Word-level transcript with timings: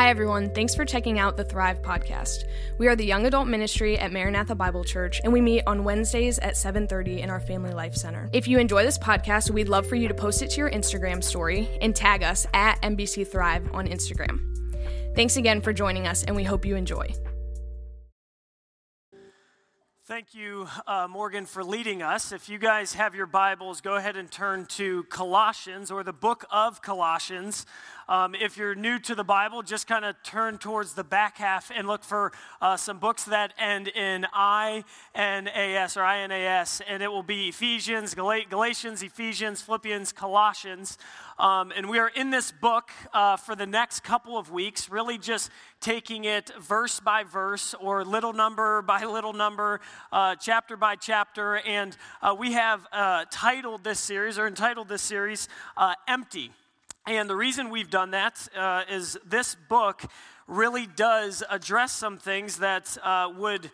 Hi, 0.00 0.08
everyone. 0.08 0.48
Thanks 0.54 0.74
for 0.74 0.86
checking 0.86 1.18
out 1.18 1.36
the 1.36 1.44
Thrive 1.44 1.82
podcast. 1.82 2.44
We 2.78 2.88
are 2.88 2.96
the 2.96 3.04
young 3.04 3.26
adult 3.26 3.48
ministry 3.48 3.98
at 3.98 4.10
Maranatha 4.10 4.54
Bible 4.54 4.82
Church, 4.82 5.20
and 5.22 5.30
we 5.30 5.42
meet 5.42 5.62
on 5.66 5.84
Wednesdays 5.84 6.38
at 6.38 6.54
7.30 6.54 7.18
in 7.18 7.28
our 7.28 7.38
Family 7.38 7.74
Life 7.74 7.94
Center. 7.94 8.30
If 8.32 8.48
you 8.48 8.58
enjoy 8.58 8.82
this 8.82 8.96
podcast, 8.96 9.50
we'd 9.50 9.68
love 9.68 9.86
for 9.86 9.96
you 9.96 10.08
to 10.08 10.14
post 10.14 10.40
it 10.40 10.52
to 10.52 10.56
your 10.56 10.70
Instagram 10.70 11.22
story 11.22 11.68
and 11.82 11.94
tag 11.94 12.22
us 12.22 12.46
at 12.54 12.80
MBC 12.80 13.30
Thrive 13.30 13.68
on 13.74 13.86
Instagram. 13.86 14.40
Thanks 15.14 15.36
again 15.36 15.60
for 15.60 15.74
joining 15.74 16.06
us, 16.06 16.24
and 16.24 16.34
we 16.34 16.44
hope 16.44 16.64
you 16.64 16.76
enjoy. 16.76 17.12
Thank 20.10 20.34
you, 20.34 20.66
uh, 20.88 21.06
Morgan, 21.08 21.46
for 21.46 21.62
leading 21.62 22.02
us. 22.02 22.32
If 22.32 22.48
you 22.48 22.58
guys 22.58 22.94
have 22.94 23.14
your 23.14 23.26
Bibles, 23.26 23.80
go 23.80 23.94
ahead 23.94 24.16
and 24.16 24.28
turn 24.28 24.66
to 24.70 25.04
Colossians 25.04 25.88
or 25.88 26.02
the 26.02 26.12
book 26.12 26.44
of 26.50 26.82
Colossians. 26.82 27.64
Um, 28.08 28.34
if 28.34 28.56
you're 28.56 28.74
new 28.74 28.98
to 28.98 29.14
the 29.14 29.22
Bible, 29.22 29.62
just 29.62 29.86
kind 29.86 30.04
of 30.04 30.20
turn 30.24 30.58
towards 30.58 30.94
the 30.94 31.04
back 31.04 31.38
half 31.38 31.70
and 31.72 31.86
look 31.86 32.02
for 32.02 32.32
uh, 32.60 32.76
some 32.76 32.98
books 32.98 33.22
that 33.26 33.54
end 33.56 33.86
in 33.86 34.26
I 34.34 34.82
N 35.14 35.46
A 35.46 35.76
S 35.76 35.96
or 35.96 36.02
I 36.02 36.18
N 36.22 36.32
A 36.32 36.44
S, 36.44 36.82
and 36.88 37.04
it 37.04 37.12
will 37.12 37.22
be 37.22 37.50
Ephesians, 37.50 38.12
Gal- 38.16 38.42
Galatians, 38.50 39.04
Ephesians, 39.04 39.62
Philippians, 39.62 40.10
Colossians. 40.10 40.98
Um, 41.40 41.72
and 41.74 41.88
we 41.88 41.98
are 41.98 42.08
in 42.08 42.28
this 42.28 42.52
book 42.52 42.90
uh, 43.14 43.38
for 43.38 43.56
the 43.56 43.64
next 43.64 44.00
couple 44.00 44.36
of 44.36 44.50
weeks, 44.52 44.90
really 44.90 45.16
just 45.16 45.50
taking 45.80 46.26
it 46.26 46.50
verse 46.60 47.00
by 47.00 47.24
verse 47.24 47.74
or 47.80 48.04
little 48.04 48.34
number 48.34 48.82
by 48.90 49.06
little 49.06 49.32
number, 49.32 49.80
uh, 50.12 50.36
chapter 50.36 50.76
by 50.76 50.96
chapter. 50.96 51.56
And 51.56 51.96
uh, 52.20 52.36
we 52.38 52.52
have 52.52 52.86
uh, 52.92 53.24
titled 53.30 53.84
this 53.84 53.98
series 53.98 54.38
or 54.38 54.46
entitled 54.46 54.90
this 54.90 55.00
series 55.00 55.48
uh, 55.78 55.94
Empty. 56.06 56.50
And 57.06 57.30
the 57.30 57.36
reason 57.36 57.70
we've 57.70 57.88
done 57.88 58.10
that 58.10 58.46
uh, 58.54 58.82
is 58.90 59.16
this 59.24 59.54
book 59.54 60.04
really 60.46 60.86
does 60.86 61.42
address 61.48 61.92
some 61.92 62.18
things 62.18 62.58
that 62.58 62.98
would 63.38 63.70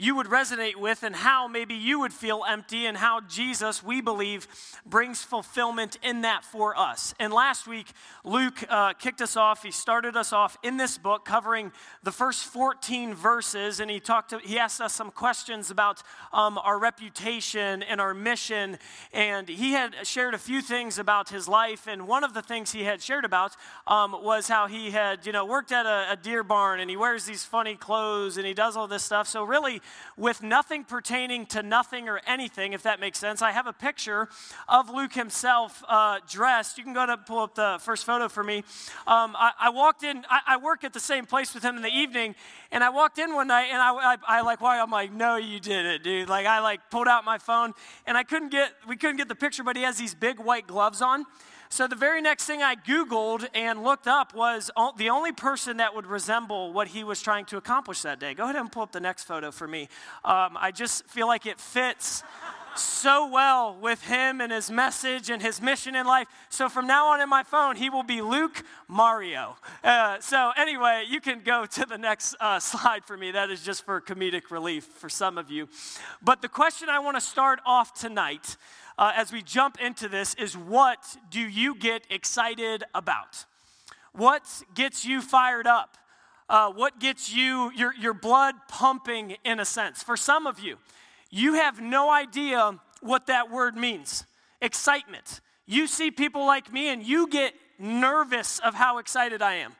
you 0.00 0.14
would 0.14 0.28
resonate 0.28 0.76
with 0.76 1.02
and 1.02 1.14
how 1.14 1.48
maybe 1.48 1.74
you 1.74 1.98
would 1.98 2.12
feel 2.12 2.44
empty 2.48 2.86
and 2.86 2.96
how 2.96 3.20
Jesus, 3.20 3.82
we 3.82 4.00
believe, 4.00 4.46
brings 4.86 5.22
fulfillment 5.22 5.98
in 6.02 6.22
that 6.22 6.44
for 6.44 6.78
us. 6.78 7.14
And 7.18 7.32
last 7.32 7.66
week, 7.66 7.88
Luke 8.24 8.64
uh, 8.68 8.92
kicked 8.92 9.20
us 9.20 9.36
off. 9.36 9.64
He 9.64 9.72
started 9.72 10.16
us 10.16 10.32
off 10.32 10.56
in 10.62 10.76
this 10.76 10.96
book 10.96 11.24
covering 11.24 11.72
the 12.04 12.12
first 12.12 12.44
14 12.44 13.12
verses, 13.12 13.80
and 13.80 13.90
he 13.90 13.98
talked 13.98 14.30
to, 14.30 14.38
he 14.38 14.56
asked 14.56 14.80
us 14.80 14.92
some 14.92 15.10
questions 15.10 15.70
about 15.72 16.02
um, 16.32 16.58
our 16.58 16.78
reputation 16.78 17.82
and 17.82 18.00
our 18.00 18.14
mission. 18.14 18.78
And 19.12 19.48
he 19.48 19.72
had 19.72 20.06
shared 20.06 20.32
a 20.32 20.38
few 20.38 20.62
things 20.62 21.00
about 21.00 21.28
his 21.28 21.48
life, 21.48 21.88
and 21.88 22.06
one 22.06 22.22
of 22.22 22.34
the 22.34 22.42
things 22.42 22.70
he 22.70 22.84
had 22.84 23.02
shared 23.02 23.24
about 23.24 23.56
um, 23.88 24.12
was 24.22 24.46
how 24.46 24.68
he 24.68 24.92
had, 24.92 25.26
you 25.26 25.32
know, 25.32 25.44
worked 25.44 25.72
at 25.72 25.86
a, 25.86 26.12
a 26.12 26.16
deer 26.16 26.44
barn 26.44 26.78
and 26.78 26.88
he 26.88 26.96
wears 26.96 27.24
these 27.24 27.44
funny 27.44 27.74
clothes 27.74 28.36
and 28.36 28.46
he 28.46 28.54
does 28.54 28.76
all 28.76 28.86
this 28.86 29.02
stuff. 29.02 29.26
So 29.26 29.42
really, 29.42 29.80
with 30.16 30.42
nothing 30.42 30.84
pertaining 30.84 31.46
to 31.46 31.62
nothing 31.62 32.08
or 32.08 32.20
anything, 32.26 32.72
if 32.72 32.82
that 32.82 33.00
makes 33.00 33.18
sense. 33.18 33.40
I 33.40 33.52
have 33.52 33.66
a 33.66 33.72
picture 33.72 34.28
of 34.68 34.90
Luke 34.90 35.14
himself 35.14 35.82
uh, 35.88 36.18
dressed. 36.28 36.76
You 36.76 36.84
can 36.84 36.92
go 36.92 37.06
to 37.06 37.16
pull 37.16 37.38
up 37.38 37.54
the 37.54 37.78
first 37.80 38.04
photo 38.04 38.28
for 38.28 38.42
me. 38.42 38.58
Um, 39.06 39.36
I, 39.36 39.52
I, 39.60 39.70
walked 39.70 40.02
in, 40.02 40.24
I, 40.28 40.40
I, 40.46 40.56
work 40.56 40.82
at 40.82 40.92
the 40.92 41.00
same 41.00 41.24
place 41.24 41.54
with 41.54 41.62
him 41.62 41.76
in 41.76 41.82
the 41.82 41.94
evening, 41.94 42.34
and 42.72 42.82
I 42.82 42.90
walked 42.90 43.18
in 43.18 43.34
one 43.34 43.46
night 43.46 43.68
and 43.70 43.80
I, 43.80 43.92
I, 43.92 44.16
I 44.26 44.40
like, 44.40 44.60
why? 44.60 44.80
I'm 44.80 44.90
like, 44.90 45.12
no, 45.12 45.36
you 45.36 45.60
did 45.60 45.86
it, 45.86 46.02
dude. 46.02 46.28
Like, 46.28 46.46
I 46.46 46.60
like 46.60 46.90
pulled 46.90 47.08
out 47.08 47.24
my 47.24 47.38
phone 47.38 47.74
and 48.06 48.16
I 48.16 48.24
couldn't 48.24 48.50
get, 48.50 48.72
we 48.88 48.96
couldn't 48.96 49.16
get 49.16 49.28
the 49.28 49.36
picture, 49.36 49.62
but 49.62 49.76
he 49.76 49.82
has 49.82 49.96
these 49.96 50.14
big 50.14 50.40
white 50.40 50.66
gloves 50.66 51.00
on. 51.00 51.26
So 51.70 51.86
the 51.86 51.96
very 51.96 52.22
next 52.22 52.44
thing 52.44 52.62
I 52.62 52.76
Googled 52.76 53.46
and 53.54 53.82
looked 53.82 54.06
up 54.06 54.34
was 54.34 54.70
the 54.96 55.10
only 55.10 55.32
person 55.32 55.76
that 55.76 55.94
would 55.94 56.06
resemble 56.06 56.72
what 56.72 56.88
he 56.88 57.04
was 57.04 57.20
trying 57.20 57.44
to 57.46 57.58
accomplish 57.58 58.02
that 58.02 58.18
day. 58.18 58.32
Go 58.32 58.44
ahead 58.44 58.56
and 58.56 58.72
pull 58.72 58.82
up 58.82 58.92
the 58.92 59.00
next 59.00 59.24
photo 59.24 59.50
for 59.50 59.68
me. 59.68 59.88
Um, 60.24 60.56
I 60.58 60.70
just 60.72 61.06
feel 61.06 61.26
like 61.26 61.44
it 61.44 61.60
fits 61.60 62.22
so 62.78 63.28
well 63.28 63.76
with 63.80 64.02
him 64.02 64.40
and 64.40 64.52
his 64.52 64.70
message 64.70 65.30
and 65.30 65.42
his 65.42 65.60
mission 65.60 65.94
in 65.94 66.06
life. 66.06 66.26
So 66.48 66.68
from 66.68 66.86
now 66.86 67.08
on 67.08 67.20
in 67.20 67.28
my 67.28 67.42
phone, 67.42 67.76
he 67.76 67.90
will 67.90 68.02
be 68.02 68.20
Luke 68.20 68.62
Mario. 68.88 69.56
Uh, 69.82 70.18
so 70.20 70.52
anyway, 70.56 71.04
you 71.08 71.20
can 71.20 71.42
go 71.44 71.66
to 71.66 71.86
the 71.86 71.98
next 71.98 72.34
uh, 72.40 72.58
slide 72.60 73.04
for 73.04 73.16
me. 73.16 73.30
That 73.30 73.50
is 73.50 73.62
just 73.62 73.84
for 73.84 74.00
comedic 74.00 74.50
relief 74.50 74.84
for 74.84 75.08
some 75.08 75.38
of 75.38 75.50
you. 75.50 75.68
But 76.22 76.42
the 76.42 76.48
question 76.48 76.88
I 76.88 76.98
want 76.98 77.16
to 77.16 77.20
start 77.20 77.60
off 77.66 77.98
tonight 77.98 78.56
uh, 78.98 79.12
as 79.14 79.32
we 79.32 79.42
jump 79.42 79.80
into 79.80 80.08
this 80.08 80.34
is 80.34 80.56
what 80.56 81.16
do 81.30 81.40
you 81.40 81.74
get 81.74 82.02
excited 82.10 82.84
about? 82.94 83.44
What 84.12 84.42
gets 84.74 85.04
you 85.04 85.20
fired 85.20 85.66
up? 85.66 85.96
Uh, 86.48 86.72
what 86.72 86.98
gets 86.98 87.32
you, 87.32 87.70
your, 87.76 87.94
your 87.94 88.14
blood 88.14 88.54
pumping 88.68 89.36
in 89.44 89.60
a 89.60 89.64
sense? 89.64 90.02
For 90.02 90.16
some 90.16 90.46
of 90.46 90.58
you, 90.58 90.78
you 91.30 91.54
have 91.54 91.80
no 91.80 92.10
idea 92.10 92.78
what 93.00 93.26
that 93.26 93.50
word 93.50 93.76
means 93.76 94.24
excitement. 94.60 95.40
You 95.66 95.86
see 95.86 96.10
people 96.10 96.46
like 96.46 96.72
me 96.72 96.88
and 96.88 97.02
you 97.02 97.28
get 97.28 97.54
nervous 97.78 98.58
of 98.58 98.74
how 98.74 98.98
excited 98.98 99.42
I 99.42 99.54
am. 99.56 99.72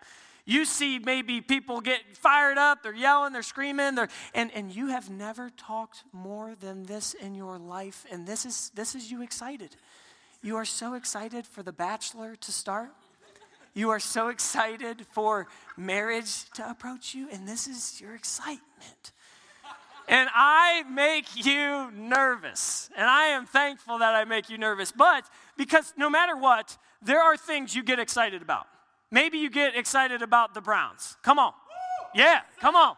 You 0.45 0.65
see 0.65 0.99
maybe 0.99 1.43
people 1.43 1.83
get 1.83 2.01
fired 2.17 2.57
up, 2.57 2.83
they're 2.83 2.95
yelling, 2.95 3.35
they're 3.35 3.43
screaming, 3.43 3.95
they're, 3.95 4.09
and, 4.35 4.51
and 4.55 4.75
you 4.75 4.87
have 4.89 5.11
never 5.11 5.51
talked 5.51 6.05
more 6.11 6.55
than 6.59 6.85
this 6.85 7.13
in 7.13 7.35
your 7.35 7.59
life, 7.59 8.07
and 8.11 8.27
this 8.27 8.47
is, 8.47 8.71
this 8.75 8.95
is 8.95 9.11
you 9.11 9.23
excited. 9.23 9.77
You 10.43 10.57
are 10.57 10.65
so 10.65 10.95
excited 10.95 11.47
for 11.47 11.63
The 11.63 11.73
Bachelor 11.73 12.35
to 12.37 12.51
start. 12.53 12.91
You 13.75 13.91
are 13.91 14.01
so 14.01 14.29
excited 14.29 15.07
for 15.11 15.49
marriage 15.77 16.49
to 16.53 16.69
approach 16.71 17.15
you, 17.15 17.29
and 17.31 17.47
this 17.47 17.67
is 17.67 18.01
your 18.01 18.15
excitement. 18.15 19.13
And 20.09 20.29
I 20.35 20.85
make 20.91 21.45
you 21.45 21.91
nervous. 21.93 22.89
And 22.97 23.07
I 23.07 23.27
am 23.27 23.47
thankful 23.47 23.99
that 23.99 24.15
I 24.15 24.25
make 24.25 24.49
you 24.49 24.57
nervous. 24.57 24.91
But 24.91 25.25
because 25.57 25.93
no 25.97 26.09
matter 26.09 26.37
what, 26.37 26.79
there 27.03 27.21
are 27.21 27.37
things 27.37 27.75
you 27.75 27.83
get 27.83 27.99
excited 27.99 28.41
about. 28.41 28.67
Maybe 29.11 29.39
you 29.39 29.51
get 29.51 29.77
excited 29.77 30.23
about 30.23 30.55
the 30.55 30.61
Browns. 30.61 31.17
Come 31.23 31.39
on. 31.39 31.53
Yeah, 32.15 32.41
come 32.61 32.75
on. 32.75 32.97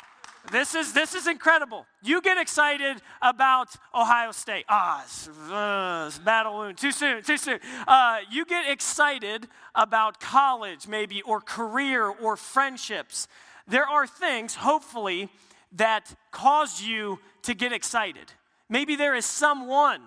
This 0.51 0.75
is 0.75 0.93
this 0.93 1.15
is 1.15 1.27
incredible. 1.27 1.87
You 2.03 2.23
get 2.23 2.39
excited 2.39 3.03
about 3.21 3.69
Ohio 3.95 4.33
State. 4.33 4.65
Ah, 4.69 5.05
oh, 5.51 5.55
uh, 5.55 6.11
battle 6.25 6.57
wound. 6.57 6.79
Too 6.79 6.93
soon. 6.93 7.23
Too 7.23 7.37
soon. 7.37 7.61
Uh, 7.87 8.21
you 8.31 8.47
get 8.47 8.69
excited 8.71 9.49
about 9.75 10.19
college, 10.19 10.89
maybe, 10.89 11.21
or 11.23 11.41
career, 11.41 12.07
or 12.07 12.37
friendships. 12.37 13.29
There 13.69 13.87
are 13.87 14.07
things, 14.07 14.55
hopefully, 14.55 15.29
that 15.73 16.15
caused 16.31 16.83
you 16.83 17.19
to 17.43 17.55
get 17.55 17.73
excited. 17.73 18.33
Maybe 18.69 18.97
there 18.97 19.15
is 19.15 19.25
someone 19.25 20.01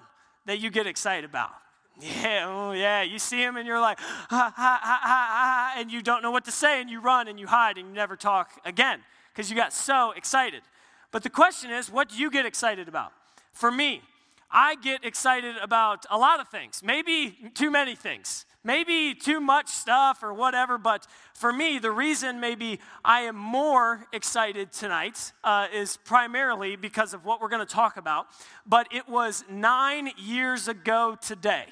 that 0.45 0.59
you 0.59 0.69
get 0.69 0.87
excited 0.87 1.25
about. 1.25 1.51
Yeah, 1.99 2.45
oh 2.47 2.71
yeah. 2.71 3.03
You 3.03 3.19
see 3.19 3.41
him 3.41 3.55
and 3.55 3.67
you're 3.67 3.79
like, 3.79 3.99
ha, 3.99 4.25
ha, 4.29 4.51
ha, 4.55 4.79
ha, 4.81 4.99
ha, 5.03 5.73
and 5.77 5.91
you 5.91 6.01
don't 6.01 6.23
know 6.23 6.31
what 6.31 6.45
to 6.45 6.51
say 6.51 6.81
and 6.81 6.89
you 6.89 6.99
run 6.99 7.27
and 7.27 7.39
you 7.39 7.47
hide 7.47 7.77
and 7.77 7.87
you 7.87 7.93
never 7.93 8.15
talk 8.15 8.51
again 8.65 8.99
because 9.31 9.49
you 9.49 9.55
got 9.55 9.73
so 9.73 10.11
excited. 10.11 10.63
But 11.11 11.23
the 11.23 11.29
question 11.29 11.69
is, 11.71 11.91
what 11.91 12.09
do 12.09 12.15
you 12.15 12.31
get 12.31 12.45
excited 12.45 12.87
about? 12.87 13.11
For 13.51 13.71
me, 13.71 14.01
I 14.49 14.75
get 14.75 15.05
excited 15.05 15.55
about 15.61 16.05
a 16.09 16.17
lot 16.17 16.39
of 16.39 16.47
things, 16.47 16.81
maybe 16.83 17.51
too 17.53 17.69
many 17.69 17.95
things, 17.95 18.45
maybe 18.63 19.13
too 19.13 19.39
much 19.39 19.67
stuff 19.67 20.23
or 20.23 20.33
whatever. 20.33 20.77
But 20.77 21.07
for 21.33 21.53
me, 21.53 21.79
the 21.79 21.91
reason 21.91 22.39
maybe 22.39 22.79
I 23.03 23.21
am 23.21 23.35
more 23.35 24.07
excited 24.11 24.71
tonight 24.71 25.31
uh, 25.43 25.67
is 25.73 25.97
primarily 25.97 26.75
because 26.75 27.13
of 27.13 27.25
what 27.25 27.41
we're 27.41 27.49
going 27.49 27.65
to 27.65 27.73
talk 27.73 27.97
about. 27.97 28.27
But 28.65 28.87
it 28.91 29.07
was 29.07 29.43
nine 29.49 30.11
years 30.17 30.67
ago 30.67 31.17
today 31.21 31.65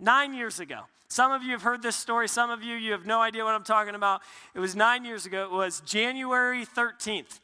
Nine 0.00 0.34
years 0.34 0.58
ago. 0.58 0.80
Some 1.08 1.30
of 1.30 1.42
you 1.44 1.52
have 1.52 1.62
heard 1.62 1.80
this 1.80 1.94
story. 1.94 2.26
Some 2.26 2.50
of 2.50 2.64
you, 2.64 2.74
you 2.74 2.92
have 2.92 3.06
no 3.06 3.20
idea 3.20 3.44
what 3.44 3.54
I'm 3.54 3.62
talking 3.62 3.94
about. 3.94 4.22
It 4.54 4.58
was 4.58 4.74
nine 4.74 5.04
years 5.04 5.24
ago. 5.24 5.44
It 5.44 5.52
was 5.52 5.80
January 5.80 6.66
13th. 6.66 7.38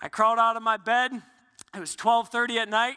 I 0.00 0.08
crawled 0.08 0.38
out 0.38 0.56
of 0.56 0.62
my 0.62 0.78
bed. 0.78 1.12
It 1.74 1.78
was 1.78 1.94
12:30 1.94 2.56
at 2.56 2.68
night. 2.70 2.96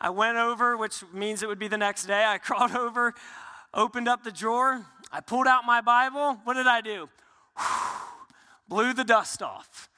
I 0.00 0.10
went 0.10 0.36
over, 0.36 0.76
which 0.76 1.04
means 1.12 1.42
it 1.42 1.48
would 1.48 1.60
be 1.60 1.68
the 1.68 1.78
next 1.78 2.06
day. 2.06 2.24
I 2.24 2.38
crawled 2.46 2.74
over, 2.74 3.14
opened 3.72 4.08
up 4.08 4.24
the 4.24 4.32
drawer. 4.32 4.84
I 5.12 5.20
pulled 5.20 5.46
out 5.46 5.64
my 5.64 5.80
Bible. 5.80 6.40
What 6.44 6.54
did 6.54 6.66
I 6.66 6.80
do? 6.80 7.08
Blew 8.68 8.92
the 8.92 9.04
dust 9.04 9.42
off. 9.42 9.88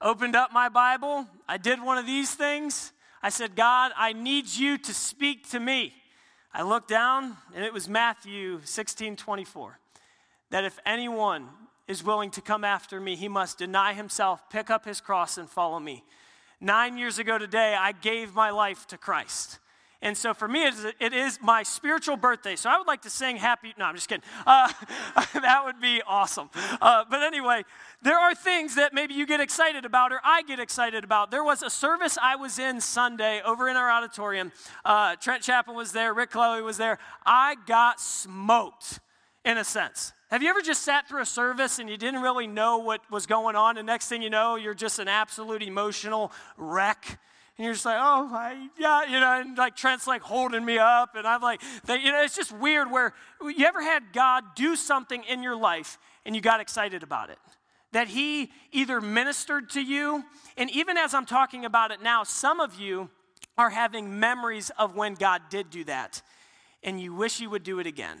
Opened 0.00 0.36
up 0.36 0.52
my 0.52 0.68
Bible. 0.68 1.26
I 1.48 1.56
did 1.56 1.82
one 1.82 1.98
of 1.98 2.06
these 2.06 2.34
things. 2.34 2.92
I 3.22 3.30
said, 3.30 3.56
God, 3.56 3.92
I 3.96 4.12
need 4.12 4.48
you 4.48 4.78
to 4.78 4.94
speak 4.94 5.50
to 5.50 5.58
me. 5.58 5.92
I 6.52 6.62
looked 6.62 6.88
down, 6.88 7.36
and 7.54 7.64
it 7.64 7.72
was 7.72 7.88
Matthew 7.88 8.60
16 8.64 9.16
24. 9.16 9.78
That 10.50 10.64
if 10.64 10.78
anyone 10.86 11.48
is 11.86 12.04
willing 12.04 12.30
to 12.32 12.40
come 12.40 12.64
after 12.64 13.00
me, 13.00 13.16
he 13.16 13.28
must 13.28 13.58
deny 13.58 13.92
himself, 13.92 14.48
pick 14.50 14.70
up 14.70 14.84
his 14.84 15.00
cross, 15.00 15.36
and 15.36 15.48
follow 15.48 15.80
me. 15.80 16.04
Nine 16.60 16.98
years 16.98 17.18
ago 17.18 17.38
today, 17.38 17.76
I 17.78 17.92
gave 17.92 18.34
my 18.34 18.50
life 18.50 18.86
to 18.88 18.98
Christ. 18.98 19.58
And 20.00 20.16
so 20.16 20.32
for 20.32 20.46
me, 20.46 20.64
it 21.00 21.12
is, 21.12 21.40
my 21.42 21.64
spiritual 21.64 22.16
birthday. 22.16 22.54
So 22.54 22.70
I 22.70 22.78
would 22.78 22.86
like 22.86 23.02
to 23.02 23.10
sing 23.10 23.36
happy. 23.36 23.74
No, 23.76 23.84
I'm 23.86 23.96
just 23.96 24.08
kidding. 24.08 24.22
Uh, 24.46 24.72
that 25.34 25.62
would 25.64 25.80
be 25.80 26.00
awesome. 26.06 26.50
Uh, 26.80 27.04
but 27.10 27.22
anyway, 27.22 27.64
there 28.00 28.16
are 28.16 28.32
things 28.32 28.76
that 28.76 28.94
maybe 28.94 29.14
you 29.14 29.26
get 29.26 29.40
excited 29.40 29.84
about 29.84 30.12
or 30.12 30.20
I 30.22 30.42
get 30.42 30.60
excited 30.60 31.02
about. 31.02 31.32
There 31.32 31.42
was 31.42 31.62
a 31.62 31.70
service 31.70 32.16
I 32.22 32.36
was 32.36 32.60
in 32.60 32.80
Sunday 32.80 33.40
over 33.44 33.68
in 33.68 33.76
our 33.76 33.90
auditorium. 33.90 34.52
Uh, 34.84 35.16
Trent 35.16 35.42
Chapman 35.42 35.74
was 35.74 35.90
there, 35.90 36.14
Rick 36.14 36.30
Chloe 36.30 36.62
was 36.62 36.76
there. 36.76 36.98
I 37.26 37.56
got 37.66 38.00
smoked 38.00 39.00
in 39.44 39.58
a 39.58 39.64
sense. 39.64 40.12
Have 40.30 40.42
you 40.42 40.50
ever 40.50 40.60
just 40.60 40.82
sat 40.82 41.08
through 41.08 41.22
a 41.22 41.26
service 41.26 41.78
and 41.78 41.88
you 41.88 41.96
didn't 41.96 42.22
really 42.22 42.46
know 42.46 42.78
what 42.78 43.00
was 43.10 43.26
going 43.26 43.56
on, 43.56 43.78
and 43.78 43.86
next 43.86 44.08
thing 44.08 44.20
you 44.20 44.30
know, 44.30 44.56
you're 44.56 44.74
just 44.74 44.98
an 44.98 45.08
absolute 45.08 45.62
emotional 45.62 46.30
wreck? 46.56 47.18
And 47.58 47.64
you're 47.64 47.74
just 47.74 47.84
like, 47.84 47.98
oh 48.00 48.28
my, 48.28 48.68
yeah, 48.78 49.04
you 49.04 49.18
know, 49.18 49.40
and 49.40 49.58
like 49.58 49.74
Trent's 49.74 50.06
like 50.06 50.22
holding 50.22 50.64
me 50.64 50.78
up, 50.78 51.16
and 51.16 51.26
I'm 51.26 51.42
like, 51.42 51.60
they, 51.86 51.98
you 51.98 52.12
know, 52.12 52.22
it's 52.22 52.36
just 52.36 52.52
weird 52.52 52.88
where 52.88 53.14
you 53.42 53.66
ever 53.66 53.82
had 53.82 54.12
God 54.12 54.44
do 54.54 54.76
something 54.76 55.24
in 55.24 55.42
your 55.42 55.56
life 55.56 55.98
and 56.24 56.36
you 56.36 56.40
got 56.40 56.60
excited 56.60 57.02
about 57.02 57.30
it? 57.30 57.38
That 57.90 58.06
He 58.06 58.52
either 58.70 59.00
ministered 59.00 59.70
to 59.70 59.80
you, 59.80 60.24
and 60.56 60.70
even 60.70 60.96
as 60.96 61.14
I'm 61.14 61.26
talking 61.26 61.64
about 61.64 61.90
it 61.90 62.00
now, 62.00 62.22
some 62.22 62.60
of 62.60 62.78
you 62.78 63.10
are 63.56 63.70
having 63.70 64.20
memories 64.20 64.70
of 64.78 64.94
when 64.94 65.14
God 65.14 65.42
did 65.50 65.68
do 65.70 65.82
that, 65.84 66.22
and 66.84 67.00
you 67.00 67.12
wish 67.12 67.38
He 67.38 67.48
would 67.48 67.64
do 67.64 67.80
it 67.80 67.88
again 67.88 68.20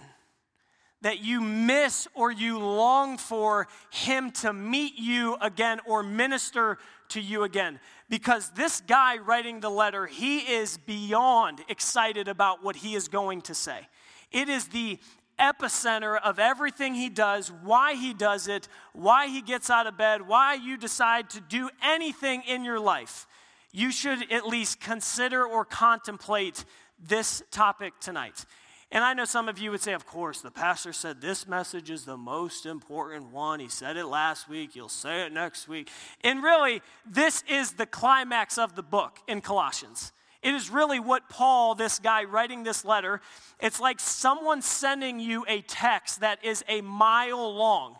that 1.02 1.20
you 1.20 1.40
miss 1.40 2.08
or 2.14 2.30
you 2.30 2.58
long 2.58 3.18
for 3.18 3.68
him 3.90 4.30
to 4.30 4.52
meet 4.52 4.98
you 4.98 5.36
again 5.40 5.80
or 5.86 6.02
minister 6.02 6.78
to 7.10 7.20
you 7.20 7.44
again 7.44 7.78
because 8.08 8.50
this 8.50 8.80
guy 8.80 9.18
writing 9.18 9.60
the 9.60 9.70
letter, 9.70 10.06
he 10.06 10.38
is 10.38 10.78
beyond 10.78 11.60
excited 11.68 12.28
about 12.28 12.64
what 12.64 12.76
he 12.76 12.94
is 12.94 13.08
going 13.08 13.42
to 13.42 13.54
say. 13.54 13.86
It 14.32 14.48
is 14.48 14.68
the 14.68 14.98
epicenter 15.38 16.18
of 16.20 16.38
everything 16.38 16.94
he 16.94 17.08
does, 17.08 17.52
why 17.62 17.94
he 17.94 18.12
does 18.12 18.48
it, 18.48 18.68
why 18.92 19.28
he 19.28 19.40
gets 19.40 19.70
out 19.70 19.86
of 19.86 19.96
bed, 19.96 20.26
why 20.26 20.54
you 20.54 20.76
decide 20.76 21.30
to 21.30 21.40
do 21.40 21.70
anything 21.82 22.42
in 22.46 22.64
your 22.64 22.80
life. 22.80 23.26
You 23.72 23.92
should 23.92 24.32
at 24.32 24.46
least 24.46 24.80
consider 24.80 25.44
or 25.46 25.64
contemplate 25.64 26.64
this 26.98 27.42
topic 27.50 27.92
tonight. 28.00 28.44
And 28.90 29.04
I 29.04 29.12
know 29.12 29.26
some 29.26 29.50
of 29.50 29.58
you 29.58 29.70
would 29.70 29.82
say, 29.82 29.92
of 29.92 30.06
course, 30.06 30.40
the 30.40 30.50
pastor 30.50 30.94
said 30.94 31.20
this 31.20 31.46
message 31.46 31.90
is 31.90 32.04
the 32.04 32.16
most 32.16 32.64
important 32.64 33.30
one. 33.32 33.60
He 33.60 33.68
said 33.68 33.98
it 33.98 34.06
last 34.06 34.48
week, 34.48 34.74
you'll 34.74 34.88
say 34.88 35.26
it 35.26 35.32
next 35.32 35.68
week. 35.68 35.90
And 36.24 36.42
really, 36.42 36.80
this 37.04 37.44
is 37.50 37.72
the 37.72 37.84
climax 37.84 38.56
of 38.56 38.76
the 38.76 38.82
book 38.82 39.18
in 39.28 39.42
Colossians. 39.42 40.12
It 40.42 40.54
is 40.54 40.70
really 40.70 41.00
what 41.00 41.28
Paul, 41.28 41.74
this 41.74 41.98
guy 41.98 42.24
writing 42.24 42.62
this 42.62 42.82
letter, 42.84 43.20
it's 43.60 43.78
like 43.78 44.00
someone 44.00 44.62
sending 44.62 45.20
you 45.20 45.44
a 45.48 45.60
text 45.62 46.20
that 46.20 46.42
is 46.42 46.64
a 46.66 46.80
mile 46.80 47.54
long. 47.54 47.96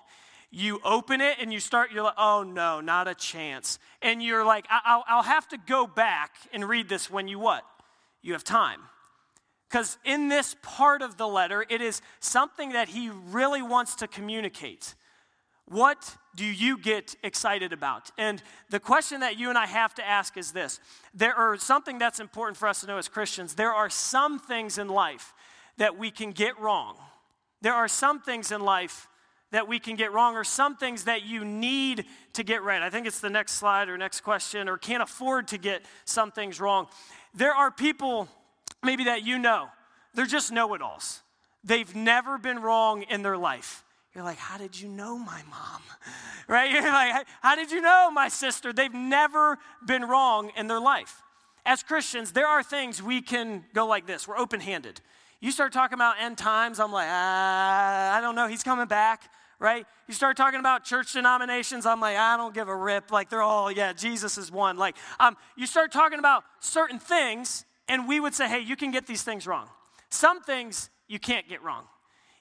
You 0.50 0.80
open 0.84 1.20
it 1.20 1.36
and 1.38 1.52
you 1.52 1.60
start, 1.60 1.92
you're 1.92 2.04
like, 2.04 2.14
oh 2.16 2.44
no, 2.44 2.80
not 2.80 3.08
a 3.08 3.14
chance. 3.14 3.78
And 4.00 4.22
you're 4.22 4.44
like, 4.44 4.64
I'll, 4.70 5.04
I'll 5.06 5.22
have 5.22 5.48
to 5.48 5.58
go 5.58 5.86
back 5.86 6.30
and 6.52 6.66
read 6.66 6.88
this 6.88 7.10
when 7.10 7.28
you 7.28 7.38
what? 7.38 7.64
You 8.22 8.32
have 8.32 8.44
time. 8.44 8.80
Because 9.68 9.98
in 10.04 10.28
this 10.28 10.56
part 10.62 11.02
of 11.02 11.18
the 11.18 11.28
letter, 11.28 11.64
it 11.68 11.82
is 11.82 12.00
something 12.20 12.72
that 12.72 12.88
he 12.88 13.10
really 13.10 13.60
wants 13.60 13.96
to 13.96 14.08
communicate. 14.08 14.94
What 15.66 16.16
do 16.34 16.46
you 16.46 16.78
get 16.78 17.14
excited 17.22 17.74
about? 17.74 18.10
And 18.16 18.42
the 18.70 18.80
question 18.80 19.20
that 19.20 19.38
you 19.38 19.50
and 19.50 19.58
I 19.58 19.66
have 19.66 19.94
to 19.96 20.06
ask 20.06 20.38
is 20.38 20.52
this 20.52 20.80
there 21.12 21.34
are 21.34 21.58
something 21.58 21.98
that's 21.98 22.20
important 22.20 22.56
for 22.56 22.66
us 22.66 22.80
to 22.80 22.86
know 22.86 22.96
as 22.96 23.08
Christians. 23.08 23.54
There 23.54 23.72
are 23.72 23.90
some 23.90 24.38
things 24.38 24.78
in 24.78 24.88
life 24.88 25.34
that 25.76 25.98
we 25.98 26.10
can 26.10 26.32
get 26.32 26.58
wrong. 26.58 26.96
There 27.60 27.74
are 27.74 27.88
some 27.88 28.20
things 28.20 28.50
in 28.50 28.62
life 28.62 29.08
that 29.50 29.66
we 29.66 29.78
can 29.78 29.96
get 29.96 30.12
wrong, 30.12 30.36
or 30.36 30.44
some 30.44 30.76
things 30.76 31.04
that 31.04 31.24
you 31.24 31.42
need 31.42 32.04
to 32.34 32.44
get 32.44 32.62
right. 32.62 32.82
I 32.82 32.90
think 32.90 33.06
it's 33.06 33.20
the 33.20 33.30
next 33.30 33.52
slide 33.52 33.88
or 33.88 33.96
next 33.96 34.20
question, 34.20 34.68
or 34.68 34.76
can't 34.76 35.02
afford 35.02 35.48
to 35.48 35.58
get 35.58 35.82
some 36.04 36.30
things 36.30 36.60
wrong. 36.60 36.86
There 37.34 37.54
are 37.54 37.70
people 37.70 38.28
maybe 38.82 39.04
that 39.04 39.24
you 39.24 39.38
know, 39.38 39.68
they're 40.14 40.26
just 40.26 40.52
know 40.52 40.74
it 40.74 40.82
alls. 40.82 41.22
They've 41.64 41.94
never 41.94 42.38
been 42.38 42.60
wrong 42.60 43.02
in 43.02 43.22
their 43.22 43.36
life. 43.36 43.84
You're 44.14 44.24
like, 44.24 44.38
how 44.38 44.58
did 44.58 44.78
you 44.78 44.88
know 44.88 45.18
my 45.18 45.42
mom? 45.50 45.82
Right? 46.50 46.72
You're 46.72 46.80
like, 46.80 47.26
how 47.42 47.56
did 47.56 47.70
you 47.70 47.82
know 47.82 48.10
my 48.10 48.28
sister? 48.28 48.72
They've 48.72 48.94
never 48.94 49.58
been 49.86 50.02
wrong 50.02 50.50
in 50.56 50.66
their 50.66 50.80
life. 50.80 51.20
As 51.66 51.82
Christians, 51.82 52.32
there 52.32 52.46
are 52.46 52.62
things 52.62 53.02
we 53.02 53.20
can 53.20 53.66
go 53.74 53.86
like 53.86 54.06
this. 54.06 54.26
We're 54.26 54.38
open 54.38 54.60
handed. 54.60 55.02
You 55.40 55.52
start 55.52 55.74
talking 55.74 55.94
about 55.94 56.14
end 56.18 56.38
times, 56.38 56.80
I'm 56.80 56.90
like, 56.90 57.06
ah, 57.08 58.16
I 58.16 58.22
don't 58.22 58.34
know, 58.34 58.48
he's 58.48 58.62
coming 58.62 58.86
back, 58.86 59.30
right? 59.60 59.86
You 60.08 60.14
start 60.14 60.38
talking 60.38 60.58
about 60.58 60.84
church 60.84 61.12
denominations, 61.12 61.84
I'm 61.84 62.00
like, 62.00 62.16
I 62.16 62.38
don't 62.38 62.54
give 62.54 62.68
a 62.68 62.74
rip. 62.74 63.12
Like, 63.12 63.28
they're 63.28 63.42
all, 63.42 63.70
yeah, 63.70 63.92
Jesus 63.92 64.38
is 64.38 64.50
one. 64.50 64.78
Like, 64.78 64.96
um, 65.20 65.36
you 65.54 65.66
start 65.66 65.92
talking 65.92 66.18
about 66.18 66.44
certain 66.60 66.98
things, 66.98 67.66
and 67.88 68.06
we 68.06 68.20
would 68.20 68.34
say, 68.34 68.48
hey, 68.48 68.60
you 68.60 68.76
can 68.76 68.90
get 68.90 69.06
these 69.06 69.22
things 69.22 69.46
wrong. 69.46 69.68
Some 70.10 70.42
things 70.42 70.90
you 71.08 71.18
can't 71.18 71.48
get 71.48 71.62
wrong. 71.62 71.84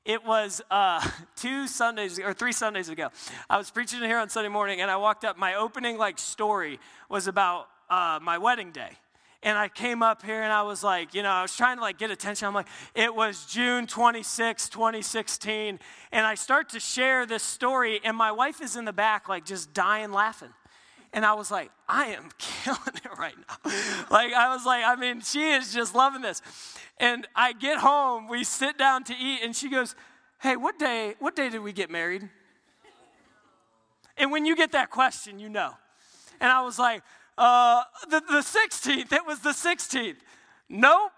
It 0.05 0.25
was 0.25 0.61
uh, 0.71 1.05
two 1.35 1.67
Sundays 1.67 2.19
or 2.19 2.33
three 2.33 2.53
Sundays 2.53 2.89
ago. 2.89 3.09
I 3.49 3.57
was 3.57 3.69
preaching 3.69 3.99
here 3.99 4.17
on 4.17 4.29
Sunday 4.29 4.49
morning, 4.49 4.81
and 4.81 4.89
I 4.89 4.97
walked 4.97 5.25
up. 5.25 5.37
My 5.37 5.55
opening 5.55 5.97
like 5.97 6.17
story 6.17 6.79
was 7.09 7.27
about 7.27 7.67
uh, 7.89 8.19
my 8.21 8.37
wedding 8.37 8.71
day, 8.71 8.91
and 9.43 9.57
I 9.57 9.67
came 9.67 10.01
up 10.01 10.23
here 10.23 10.41
and 10.41 10.51
I 10.51 10.63
was 10.63 10.83
like, 10.83 11.13
you 11.13 11.23
know, 11.23 11.29
I 11.29 11.41
was 11.41 11.55
trying 11.55 11.77
to 11.77 11.81
like 11.81 11.97
get 11.97 12.09
attention. 12.09 12.47
I'm 12.47 12.53
like, 12.53 12.67
it 12.95 13.13
was 13.13 13.45
June 13.45 13.85
26, 13.85 14.69
2016, 14.69 15.79
and 16.11 16.25
I 16.25 16.35
start 16.35 16.69
to 16.69 16.79
share 16.79 17.25
this 17.25 17.43
story, 17.43 17.99
and 18.03 18.15
my 18.15 18.31
wife 18.31 18.61
is 18.61 18.75
in 18.75 18.85
the 18.85 18.93
back 18.93 19.27
like 19.27 19.45
just 19.45 19.73
dying 19.73 20.11
laughing. 20.11 20.53
And 21.17 21.25
I 21.25 21.33
was 21.33 21.49
like, 21.49 21.71
I 21.89 22.09
am 22.09 22.29
killing 22.37 22.79
it 23.03 23.17
right 23.17 23.33
now. 23.35 23.71
like, 24.11 24.33
I 24.33 24.53
was 24.53 24.67
like, 24.67 24.83
I 24.85 24.95
mean, 24.95 25.21
she 25.21 25.49
is 25.49 25.73
just 25.73 25.95
loving 25.95 26.21
this. 26.21 26.43
And 26.99 27.25
I 27.35 27.53
get 27.53 27.79
home, 27.79 28.27
we 28.27 28.43
sit 28.43 28.77
down 28.77 29.03
to 29.05 29.15
eat, 29.15 29.39
and 29.43 29.55
she 29.55 29.67
goes, 29.67 29.95
Hey, 30.39 30.55
what 30.57 30.77
day, 30.77 31.15
what 31.17 31.35
day 31.35 31.49
did 31.49 31.61
we 31.61 31.73
get 31.73 31.89
married? 31.89 32.29
And 34.15 34.31
when 34.31 34.45
you 34.45 34.55
get 34.55 34.73
that 34.73 34.91
question, 34.91 35.39
you 35.39 35.49
know. 35.49 35.73
And 36.39 36.51
I 36.51 36.61
was 36.61 36.77
like, 36.77 37.01
uh, 37.35 37.81
the, 38.11 38.19
the 38.19 38.41
16th, 38.41 39.11
it 39.11 39.25
was 39.25 39.39
the 39.39 39.53
16th. 39.53 40.17
Nope. 40.69 41.11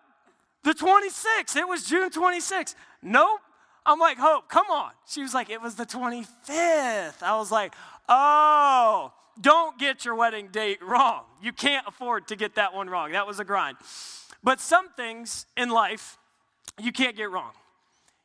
The 0.64 0.76
26th, 0.76 1.58
it 1.58 1.68
was 1.68 1.84
June 1.84 2.10
26th. 2.10 2.74
Nope. 3.04 3.42
I'm 3.86 4.00
like, 4.00 4.18
Hope, 4.18 4.48
come 4.48 4.68
on. 4.72 4.92
She 5.10 5.22
was 5.22 5.34
like, 5.34 5.50
It 5.50 5.62
was 5.62 5.76
the 5.76 5.86
25th. 5.86 7.22
I 7.22 7.38
was 7.38 7.52
like, 7.52 7.74
Oh, 8.08 9.12
don't 9.40 9.78
get 9.78 10.06
your 10.06 10.16
wedding 10.16 10.50
date 10.50 10.80
wrong. 10.82 11.24
You 11.42 11.54
can't 11.54 11.88
afford 11.88 12.28
to 12.28 12.36
get 12.36 12.56
that 12.56 12.74
one 12.74 12.90
wrong. 12.90 13.12
That 13.12 13.28
was 13.28 13.40
a 13.40 13.46
grind. 13.46 13.78
But 14.44 14.60
some 14.60 14.90
things 14.90 15.46
in 15.58 15.70
life 15.70 16.18
you 16.80 16.92
can't 16.92 17.16
get 17.16 17.30
wrong. 17.30 17.52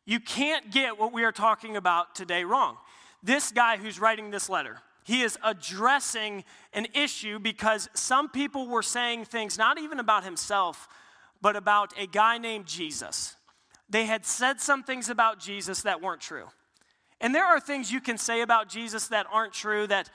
You 0.07 0.21
can't 0.21 0.71
get 0.71 0.99
what 0.99 1.13
we 1.13 1.25
are 1.25 1.33
talking 1.33 1.77
about 1.77 2.15
today 2.15 2.45
wrong. 2.45 2.77
This 3.23 3.53
guy 3.53 3.79
who's 3.79 3.99
writing 3.99 4.31
this 4.31 4.49
letter, 4.49 4.79
he 5.05 5.23
is 5.23 5.39
addressing 5.43 6.45
an 6.73 6.87
issue 6.95 7.39
because 7.39 7.89
some 7.95 8.29
people 8.29 8.69
were 8.69 8.83
saying 8.83 9.25
things 9.25 9.57
not 9.57 9.79
even 9.79 9.99
about 9.99 10.25
himself, 10.25 10.89
but 11.41 11.57
about 11.57 11.93
a 11.99 12.07
guy 12.07 12.39
named 12.39 12.67
Jesus. 12.67 13.37
They 13.89 14.07
had 14.07 14.25
said 14.27 14.61
some 14.61 14.83
things 14.83 15.09
about 15.09 15.41
Jesus 15.41 15.83
that 15.83 16.01
weren't 16.01 16.21
true. 16.21 16.49
And 17.21 17.35
there 17.35 17.45
are 17.45 17.61
things 17.61 17.91
you 17.91 18.01
can 18.01 18.19
say 18.19 18.43
about 18.43 18.69
Jesus 18.69 19.09
that 19.09 19.27
aren't 19.33 19.53
true 19.53 19.87
that 19.87 20.11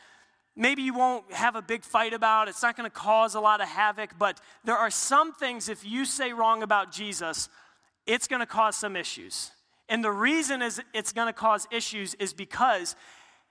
maybe 0.59 0.83
you 0.83 0.93
won't 0.93 1.31
have 1.31 1.55
a 1.55 1.61
big 1.61 1.83
fight 1.83 2.13
about. 2.13 2.49
It's 2.49 2.61
not 2.61 2.75
going 2.75 2.89
to 2.89 2.95
cause 2.95 3.33
a 3.33 3.39
lot 3.39 3.61
of 3.61 3.67
havoc, 3.67 4.11
but 4.19 4.39
there 4.65 4.77
are 4.77 4.91
some 4.91 5.33
things, 5.33 5.69
if 5.69 5.85
you 5.85 6.05
say 6.05 6.33
wrong 6.33 6.61
about 6.61 6.91
Jesus, 6.91 7.49
it's 8.05 8.27
going 8.27 8.41
to 8.41 8.45
cause 8.45 8.75
some 8.75 8.95
issues. 8.95 9.51
And 9.87 10.03
the 10.03 10.11
reason 10.11 10.61
is 10.61 10.81
it's 10.93 11.13
going 11.13 11.27
to 11.27 11.33
cause 11.33 11.67
issues 11.71 12.13
is 12.15 12.33
because 12.33 12.95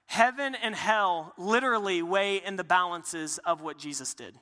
heaven 0.06 0.54
and 0.54 0.74
hell 0.74 1.32
literally 1.38 2.02
weigh 2.02 2.36
in 2.44 2.56
the 2.56 2.64
balances 2.64 3.38
of 3.38 3.62
what 3.62 3.78
Jesus 3.78 4.14
did. 4.14 4.34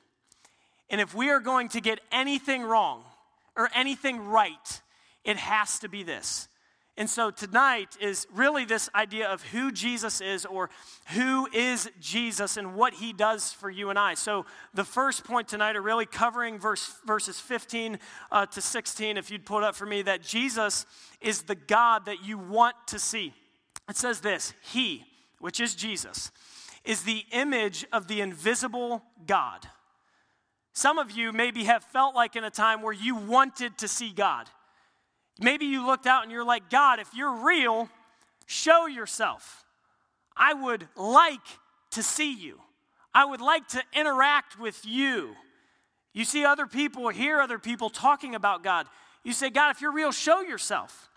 And 0.89 1.01
if 1.01 1.15
we 1.15 1.29
are 1.29 1.39
going 1.39 1.69
to 1.69 1.81
get 1.81 1.99
anything 2.11 2.63
wrong 2.63 3.03
or 3.55 3.69
anything 3.73 4.25
right, 4.25 4.81
it 5.23 5.37
has 5.37 5.79
to 5.79 5.89
be 5.89 6.03
this 6.03 6.47
and 6.97 7.07
so 7.07 7.29
tonight 7.29 7.95
is 8.01 8.25
really 8.33 8.65
this 8.65 8.89
idea 8.95 9.27
of 9.27 9.43
who 9.43 9.71
Jesus 9.71 10.19
is 10.19 10.45
or 10.45 10.69
who 11.09 11.47
is 11.53 11.89
Jesus 11.99 12.57
and 12.57 12.73
what 12.73 12.95
he 12.95 13.13
does 13.13 13.53
for 13.53 13.69
you 13.69 13.91
and 13.91 13.99
I. 13.99 14.15
So 14.15 14.45
the 14.73 14.83
first 14.83 15.23
point 15.23 15.47
tonight 15.47 15.75
are 15.75 15.81
really 15.81 16.07
covering 16.07 16.57
verse, 16.57 16.95
verses 17.05 17.39
15 17.39 17.99
uh, 18.31 18.47
to 18.47 18.61
16, 18.61 19.17
if 19.17 19.29
you'd 19.29 19.45
put 19.45 19.63
up 19.63 19.75
for 19.75 19.85
me, 19.85 20.01
that 20.01 20.23
Jesus 20.23 20.87
is 21.21 21.43
the 21.43 21.55
God 21.55 22.05
that 22.05 22.25
you 22.25 22.39
want 22.39 22.75
to 22.87 22.97
see. 22.97 23.33
It 23.87 23.95
says 23.95 24.21
this 24.21 24.53
He, 24.61 25.05
which 25.39 25.59
is 25.59 25.75
Jesus, 25.75 26.31
is 26.83 27.03
the 27.03 27.25
image 27.31 27.85
of 27.93 28.07
the 28.07 28.21
invisible 28.21 29.03
God 29.27 29.67
Some 30.73 30.99
of 30.99 31.09
you 31.09 31.31
maybe 31.33 31.63
have 31.65 31.83
felt 31.83 32.13
like 32.15 32.35
in 32.35 32.43
a 32.43 32.51
time 32.51 32.81
where 32.81 32.93
you 32.93 33.15
wanted 33.15 33.77
to 33.79 33.87
see 33.87 34.11
God. 34.11 34.47
Maybe 35.39 35.65
you 35.65 35.85
looked 35.85 36.07
out 36.07 36.23
and 36.23 36.31
you're 36.31 36.45
like, 36.45 36.69
God, 36.69 36.99
if 36.99 37.13
you're 37.13 37.45
real, 37.45 37.89
show 38.45 38.87
yourself. 38.87 39.65
I 40.35 40.53
would 40.53 40.87
like 40.95 41.39
to 41.91 42.03
see 42.03 42.33
you. 42.33 42.59
I 43.13 43.25
would 43.25 43.41
like 43.41 43.67
to 43.69 43.81
interact 43.93 44.59
with 44.59 44.85
you. 44.85 45.35
You 46.13 46.25
see 46.25 46.45
other 46.45 46.65
people 46.65 47.09
hear 47.09 47.39
other 47.39 47.59
people 47.59 47.89
talking 47.89 48.35
about 48.35 48.63
God. 48.63 48.87
You 49.23 49.33
say, 49.33 49.49
God, 49.49 49.71
if 49.71 49.81
you're 49.81 49.91
real, 49.91 50.11
show 50.11 50.41
yourself. 50.41 51.09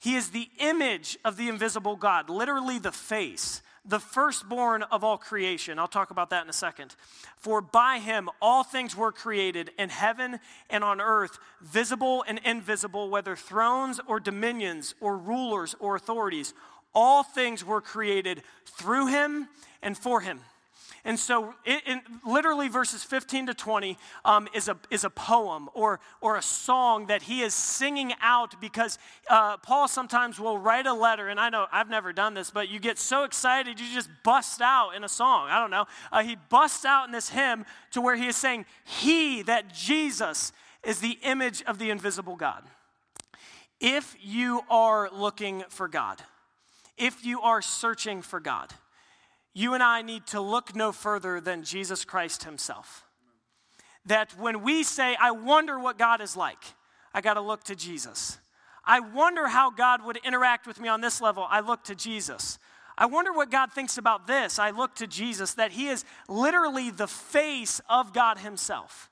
He 0.00 0.14
is 0.14 0.30
the 0.30 0.48
image 0.58 1.18
of 1.24 1.36
the 1.36 1.48
invisible 1.48 1.96
God, 1.96 2.30
literally 2.30 2.78
the 2.78 2.92
face 2.92 3.62
the 3.88 3.98
firstborn 3.98 4.82
of 4.84 5.02
all 5.02 5.16
creation. 5.16 5.78
I'll 5.78 5.88
talk 5.88 6.10
about 6.10 6.30
that 6.30 6.44
in 6.44 6.50
a 6.50 6.52
second. 6.52 6.94
For 7.36 7.60
by 7.60 7.98
him 7.98 8.28
all 8.40 8.62
things 8.62 8.94
were 8.94 9.10
created 9.10 9.70
in 9.78 9.88
heaven 9.88 10.38
and 10.68 10.84
on 10.84 11.00
earth, 11.00 11.38
visible 11.62 12.22
and 12.28 12.38
invisible, 12.44 13.08
whether 13.08 13.34
thrones 13.34 13.98
or 14.06 14.20
dominions 14.20 14.94
or 15.00 15.16
rulers 15.16 15.74
or 15.80 15.96
authorities. 15.96 16.52
All 16.94 17.22
things 17.22 17.64
were 17.64 17.80
created 17.80 18.42
through 18.66 19.06
him 19.06 19.48
and 19.82 19.96
for 19.96 20.20
him. 20.20 20.40
And 21.04 21.18
so, 21.18 21.54
it, 21.64 21.82
it, 21.86 22.02
literally, 22.26 22.68
verses 22.68 23.04
15 23.04 23.46
to 23.46 23.54
20 23.54 23.96
um, 24.24 24.48
is, 24.54 24.68
a, 24.68 24.76
is 24.90 25.04
a 25.04 25.10
poem 25.10 25.68
or, 25.74 26.00
or 26.20 26.36
a 26.36 26.42
song 26.42 27.06
that 27.06 27.22
he 27.22 27.42
is 27.42 27.54
singing 27.54 28.12
out 28.20 28.60
because 28.60 28.98
uh, 29.30 29.56
Paul 29.58 29.88
sometimes 29.88 30.38
will 30.38 30.58
write 30.58 30.86
a 30.86 30.94
letter. 30.94 31.28
And 31.28 31.38
I 31.38 31.48
know 31.50 31.66
I've 31.72 31.90
never 31.90 32.12
done 32.12 32.34
this, 32.34 32.50
but 32.50 32.68
you 32.68 32.80
get 32.80 32.98
so 32.98 33.24
excited, 33.24 33.80
you 33.80 33.86
just 33.94 34.10
bust 34.24 34.60
out 34.60 34.94
in 34.94 35.04
a 35.04 35.08
song. 35.08 35.48
I 35.50 35.58
don't 35.58 35.70
know. 35.70 35.86
Uh, 36.10 36.22
he 36.22 36.36
busts 36.48 36.84
out 36.84 37.06
in 37.06 37.12
this 37.12 37.28
hymn 37.28 37.64
to 37.92 38.00
where 38.00 38.16
he 38.16 38.26
is 38.26 38.36
saying, 38.36 38.66
He, 38.84 39.42
that 39.42 39.72
Jesus, 39.72 40.52
is 40.84 41.00
the 41.00 41.18
image 41.22 41.62
of 41.64 41.78
the 41.78 41.90
invisible 41.90 42.36
God. 42.36 42.64
If 43.80 44.16
you 44.20 44.62
are 44.70 45.08
looking 45.12 45.64
for 45.68 45.88
God, 45.88 46.22
if 46.96 47.24
you 47.24 47.40
are 47.42 47.62
searching 47.62 48.22
for 48.22 48.40
God, 48.40 48.72
you 49.58 49.74
and 49.74 49.82
I 49.82 50.02
need 50.02 50.24
to 50.28 50.40
look 50.40 50.76
no 50.76 50.92
further 50.92 51.40
than 51.40 51.64
Jesus 51.64 52.04
Christ 52.04 52.44
Himself. 52.44 53.04
That 54.06 54.32
when 54.38 54.62
we 54.62 54.84
say, 54.84 55.16
I 55.20 55.32
wonder 55.32 55.80
what 55.80 55.98
God 55.98 56.20
is 56.20 56.36
like, 56.36 56.62
I 57.12 57.20
got 57.20 57.34
to 57.34 57.40
look 57.40 57.64
to 57.64 57.74
Jesus. 57.74 58.38
I 58.84 59.00
wonder 59.00 59.48
how 59.48 59.70
God 59.70 60.04
would 60.04 60.16
interact 60.18 60.68
with 60.68 60.80
me 60.80 60.88
on 60.88 61.00
this 61.00 61.20
level, 61.20 61.44
I 61.50 61.58
look 61.58 61.82
to 61.84 61.96
Jesus. 61.96 62.60
I 62.96 63.06
wonder 63.06 63.32
what 63.32 63.50
God 63.50 63.72
thinks 63.72 63.98
about 63.98 64.28
this. 64.28 64.60
I 64.60 64.70
look 64.70 64.94
to 64.96 65.08
Jesus, 65.08 65.54
that 65.54 65.72
He 65.72 65.88
is 65.88 66.04
literally 66.28 66.90
the 66.90 67.08
face 67.08 67.80
of 67.88 68.12
God 68.12 68.38
Himself. 68.38 69.10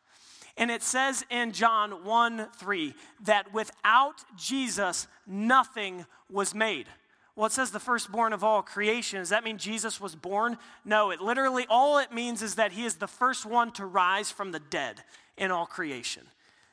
And 0.57 0.71
it 0.71 0.85
says 0.85 1.25
in 1.29 1.51
John 1.51 2.05
1 2.05 2.49
3 2.57 2.95
that 3.25 3.53
without 3.53 4.25
Jesus, 4.37 5.09
nothing 5.27 6.07
was 6.31 6.55
made. 6.55 6.87
Well, 7.37 7.47
it 7.47 7.53
says 7.53 7.71
the 7.71 7.79
firstborn 7.79 8.33
of 8.33 8.43
all 8.43 8.63
creation. 8.63 9.19
Does 9.19 9.29
that 9.29 9.45
mean 9.45 9.59
Jesus 9.59 10.01
was 10.01 10.17
born? 10.17 10.57
No, 10.87 11.11
it 11.11 11.21
literally, 11.21 11.67
all 11.69 11.99
it 11.99 12.11
means 12.11 12.41
is 12.41 12.55
that 12.55 12.73
he 12.73 12.87
is 12.87 12.97
the 12.97 13.07
first 13.07 13.45
one 13.45 13.73
to 13.73 13.85
rise 13.85 14.31
from 14.31 14.53
the 14.53 14.59
dead 14.59 15.03
in 15.37 15.51
all 15.51 15.67
creation. 15.67 16.23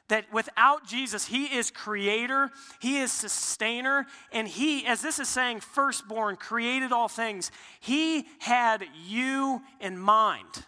That 0.08 0.32
without 0.32 0.88
Jesus, 0.88 1.26
he 1.26 1.46
is 1.46 1.70
creator, 1.70 2.50
he 2.80 3.00
is 3.00 3.12
sustainer, 3.12 4.06
and 4.32 4.48
he, 4.48 4.86
as 4.86 5.02
this 5.02 5.20
is 5.20 5.28
saying, 5.28 5.60
firstborn, 5.60 6.38
created 6.38 6.94
all 6.94 7.10
things. 7.10 7.52
He 7.82 8.26
had 8.40 8.86
you 9.06 9.62
in 9.82 10.00
mind. 10.00 10.66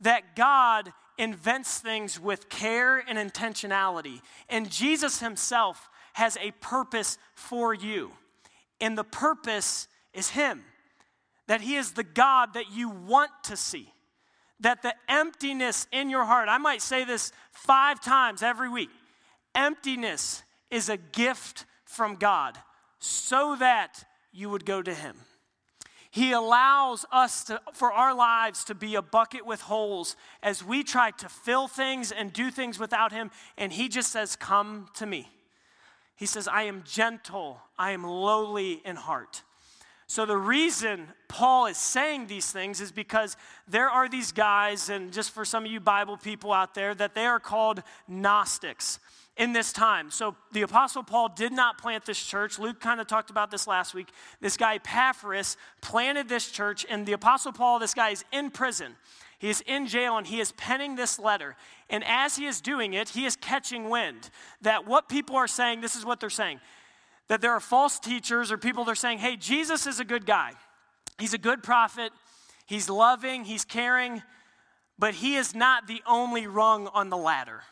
That 0.00 0.36
God 0.36 0.92
invents 1.16 1.80
things 1.80 2.20
with 2.20 2.48
care 2.48 2.98
and 2.98 3.18
intentionality. 3.18 4.20
And 4.48 4.70
Jesus 4.70 5.18
himself 5.18 5.88
has 6.12 6.36
a 6.36 6.52
purpose 6.60 7.18
for 7.34 7.74
you 7.74 8.12
and 8.80 8.96
the 8.96 9.04
purpose 9.04 9.88
is 10.12 10.30
Him. 10.30 10.64
That 11.46 11.60
He 11.60 11.76
is 11.76 11.92
the 11.92 12.04
God 12.04 12.54
that 12.54 12.70
you 12.72 12.88
want 12.88 13.30
to 13.44 13.56
see. 13.56 13.92
That 14.60 14.82
the 14.82 14.94
emptiness 15.08 15.86
in 15.92 16.10
your 16.10 16.24
heart, 16.24 16.48
I 16.48 16.58
might 16.58 16.82
say 16.82 17.04
this 17.04 17.32
five 17.52 18.00
times 18.00 18.42
every 18.42 18.68
week 18.68 18.90
emptiness 19.54 20.42
is 20.70 20.88
a 20.88 20.96
gift 20.96 21.64
from 21.84 22.16
God 22.16 22.58
so 22.98 23.56
that 23.56 24.04
you 24.32 24.50
would 24.50 24.64
go 24.64 24.82
to 24.82 24.94
Him. 24.94 25.16
He 26.10 26.32
allows 26.32 27.04
us 27.12 27.44
to, 27.44 27.60
for 27.74 27.92
our 27.92 28.14
lives 28.14 28.64
to 28.64 28.74
be 28.74 28.94
a 28.94 29.02
bucket 29.02 29.44
with 29.44 29.60
holes 29.60 30.16
as 30.42 30.64
we 30.64 30.82
try 30.82 31.10
to 31.12 31.28
fill 31.28 31.68
things 31.68 32.12
and 32.12 32.32
do 32.32 32.50
things 32.50 32.78
without 32.78 33.12
Him, 33.12 33.30
and 33.56 33.72
He 33.72 33.88
just 33.88 34.10
says, 34.10 34.34
Come 34.36 34.88
to 34.94 35.06
me. 35.06 35.28
He 36.18 36.26
says, 36.26 36.48
I 36.48 36.64
am 36.64 36.82
gentle, 36.84 37.60
I 37.78 37.92
am 37.92 38.02
lowly 38.02 38.82
in 38.84 38.96
heart. 38.96 39.44
So, 40.08 40.26
the 40.26 40.36
reason 40.36 41.06
Paul 41.28 41.66
is 41.66 41.76
saying 41.76 42.26
these 42.26 42.50
things 42.50 42.80
is 42.80 42.90
because 42.90 43.36
there 43.68 43.88
are 43.88 44.08
these 44.08 44.32
guys, 44.32 44.88
and 44.88 45.12
just 45.12 45.30
for 45.30 45.44
some 45.44 45.64
of 45.64 45.70
you 45.70 45.80
Bible 45.80 46.16
people 46.16 46.52
out 46.52 46.74
there, 46.74 46.94
that 46.94 47.14
they 47.14 47.26
are 47.26 47.38
called 47.38 47.82
Gnostics 48.08 48.98
in 49.36 49.52
this 49.52 49.72
time. 49.72 50.10
So, 50.10 50.34
the 50.50 50.62
Apostle 50.62 51.04
Paul 51.04 51.28
did 51.28 51.52
not 51.52 51.78
plant 51.78 52.04
this 52.04 52.20
church. 52.20 52.58
Luke 52.58 52.80
kind 52.80 53.00
of 53.00 53.06
talked 53.06 53.30
about 53.30 53.52
this 53.52 53.68
last 53.68 53.94
week. 53.94 54.08
This 54.40 54.56
guy, 54.56 54.76
Epaphras, 54.76 55.56
planted 55.82 56.28
this 56.28 56.50
church, 56.50 56.84
and 56.88 57.06
the 57.06 57.12
Apostle 57.12 57.52
Paul, 57.52 57.78
this 57.78 57.94
guy 57.94 58.08
is 58.08 58.24
in 58.32 58.50
prison. 58.50 58.96
He 59.38 59.50
is 59.50 59.60
in 59.62 59.86
jail 59.86 60.16
and 60.16 60.26
he 60.26 60.40
is 60.40 60.52
penning 60.52 60.96
this 60.96 61.18
letter. 61.18 61.56
And 61.88 62.02
as 62.04 62.36
he 62.36 62.46
is 62.46 62.60
doing 62.60 62.94
it, 62.94 63.10
he 63.10 63.24
is 63.24 63.36
catching 63.36 63.88
wind 63.88 64.30
that 64.62 64.86
what 64.86 65.08
people 65.08 65.36
are 65.36 65.46
saying, 65.46 65.80
this 65.80 65.94
is 65.96 66.04
what 66.04 66.20
they're 66.20 66.30
saying 66.30 66.60
that 67.28 67.42
there 67.42 67.52
are 67.52 67.60
false 67.60 67.98
teachers 67.98 68.50
or 68.50 68.58
people 68.58 68.84
that 68.84 68.92
are 68.92 68.96
saying, 68.96 69.18
hey, 69.18 69.36
Jesus 69.36 69.86
is 69.86 70.00
a 70.00 70.04
good 70.04 70.26
guy. 70.26 70.52
He's 71.18 71.34
a 71.34 71.38
good 71.38 71.62
prophet. 71.62 72.10
He's 72.66 72.90
loving, 72.90 73.44
he's 73.44 73.64
caring, 73.64 74.22
but 74.98 75.14
he 75.14 75.36
is 75.36 75.54
not 75.54 75.86
the 75.86 76.02
only 76.06 76.46
rung 76.46 76.86
on 76.88 77.08
the 77.08 77.16
ladder. 77.16 77.62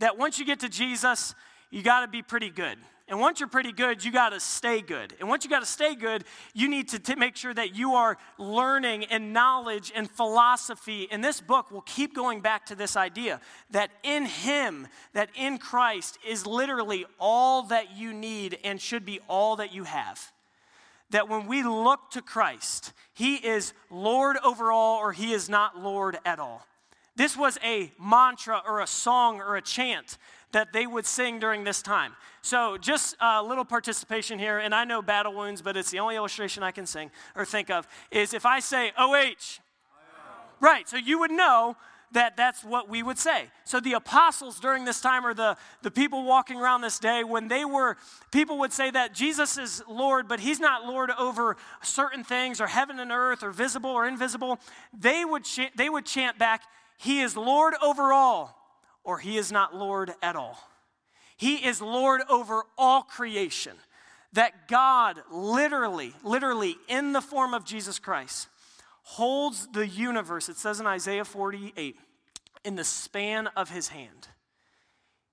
That 0.00 0.18
once 0.18 0.38
you 0.38 0.44
get 0.44 0.60
to 0.60 0.68
Jesus, 0.68 1.34
you 1.70 1.82
got 1.82 2.00
to 2.00 2.08
be 2.08 2.22
pretty 2.22 2.50
good. 2.50 2.78
And 3.06 3.20
once 3.20 3.38
you're 3.38 3.50
pretty 3.50 3.72
good, 3.72 4.02
you 4.02 4.10
got 4.10 4.30
to 4.30 4.40
stay 4.40 4.80
good. 4.80 5.14
And 5.20 5.28
once 5.28 5.44
you 5.44 5.50
got 5.50 5.60
to 5.60 5.66
stay 5.66 5.94
good, 5.94 6.24
you 6.54 6.68
need 6.68 6.88
to 6.88 6.98
t- 6.98 7.14
make 7.16 7.36
sure 7.36 7.52
that 7.52 7.76
you 7.76 7.94
are 7.94 8.16
learning 8.38 9.04
and 9.04 9.34
knowledge 9.34 9.92
and 9.94 10.10
philosophy. 10.10 11.06
And 11.10 11.22
this 11.22 11.38
book 11.42 11.70
will 11.70 11.82
keep 11.82 12.14
going 12.14 12.40
back 12.40 12.64
to 12.66 12.74
this 12.74 12.96
idea 12.96 13.42
that 13.70 13.90
in 14.02 14.24
Him, 14.24 14.88
that 15.12 15.28
in 15.34 15.58
Christ, 15.58 16.18
is 16.26 16.46
literally 16.46 17.04
all 17.20 17.64
that 17.64 17.94
you 17.94 18.14
need 18.14 18.58
and 18.64 18.80
should 18.80 19.04
be 19.04 19.20
all 19.28 19.56
that 19.56 19.74
you 19.74 19.84
have. 19.84 20.32
That 21.10 21.28
when 21.28 21.46
we 21.46 21.62
look 21.62 22.10
to 22.12 22.22
Christ, 22.22 22.94
He 23.12 23.34
is 23.34 23.74
Lord 23.90 24.38
over 24.42 24.72
all 24.72 24.98
or 24.98 25.12
He 25.12 25.34
is 25.34 25.50
not 25.50 25.78
Lord 25.78 26.16
at 26.24 26.38
all. 26.38 26.66
This 27.16 27.36
was 27.36 27.58
a 27.62 27.92
mantra 28.00 28.62
or 28.66 28.80
a 28.80 28.86
song 28.86 29.40
or 29.40 29.56
a 29.56 29.62
chant 29.62 30.16
that 30.54 30.72
they 30.72 30.86
would 30.86 31.04
sing 31.04 31.38
during 31.38 31.64
this 31.64 31.82
time. 31.82 32.12
So, 32.40 32.78
just 32.78 33.16
a 33.20 33.42
little 33.42 33.64
participation 33.64 34.38
here, 34.38 34.58
and 34.58 34.74
I 34.74 34.84
know 34.84 35.02
battle 35.02 35.34
wounds, 35.34 35.60
but 35.62 35.76
it's 35.76 35.90
the 35.90 35.98
only 35.98 36.16
illustration 36.16 36.62
I 36.62 36.70
can 36.70 36.86
sing 36.86 37.10
or 37.36 37.44
think 37.44 37.70
of, 37.70 37.86
is 38.10 38.32
if 38.32 38.46
I 38.46 38.60
say 38.60 38.92
OH, 38.96 39.60
right, 40.60 40.88
so 40.88 40.96
you 40.96 41.18
would 41.18 41.30
know 41.30 41.76
that 42.12 42.36
that's 42.36 42.62
what 42.62 42.88
we 42.88 43.02
would 43.02 43.18
say. 43.18 43.48
So 43.64 43.80
the 43.80 43.94
apostles 43.94 44.60
during 44.60 44.84
this 44.84 45.00
time, 45.00 45.26
or 45.26 45.34
the, 45.34 45.56
the 45.82 45.90
people 45.90 46.24
walking 46.24 46.60
around 46.60 46.82
this 46.82 47.00
day, 47.00 47.24
when 47.24 47.48
they 47.48 47.64
were, 47.64 47.96
people 48.30 48.58
would 48.60 48.72
say 48.72 48.90
that 48.92 49.12
Jesus 49.12 49.58
is 49.58 49.82
Lord, 49.88 50.28
but 50.28 50.38
he's 50.38 50.60
not 50.60 50.86
Lord 50.86 51.10
over 51.18 51.56
certain 51.82 52.22
things, 52.22 52.60
or 52.60 52.68
heaven 52.68 53.00
and 53.00 53.10
earth, 53.10 53.42
or 53.42 53.50
visible 53.50 53.90
or 53.90 54.06
invisible. 54.06 54.60
They 54.96 55.24
would, 55.24 55.44
ch- 55.44 55.72
they 55.74 55.90
would 55.90 56.06
chant 56.06 56.38
back, 56.38 56.62
He 56.96 57.20
is 57.20 57.36
Lord 57.36 57.74
over 57.82 58.12
all 58.12 58.63
or 59.04 59.18
he 59.18 59.36
is 59.36 59.52
not 59.52 59.76
Lord 59.76 60.12
at 60.22 60.34
all. 60.34 60.58
He 61.36 61.56
is 61.56 61.80
Lord 61.80 62.22
over 62.28 62.64
all 62.76 63.02
creation. 63.02 63.74
That 64.32 64.66
God 64.66 65.20
literally, 65.30 66.12
literally, 66.24 66.76
in 66.88 67.12
the 67.12 67.20
form 67.20 67.54
of 67.54 67.64
Jesus 67.64 68.00
Christ, 68.00 68.48
holds 69.02 69.68
the 69.68 69.86
universe, 69.86 70.48
it 70.48 70.56
says 70.56 70.80
in 70.80 70.86
Isaiah 70.86 71.24
48, 71.24 71.96
in 72.64 72.74
the 72.74 72.84
span 72.84 73.48
of 73.48 73.70
his 73.70 73.88
hand. 73.88 74.28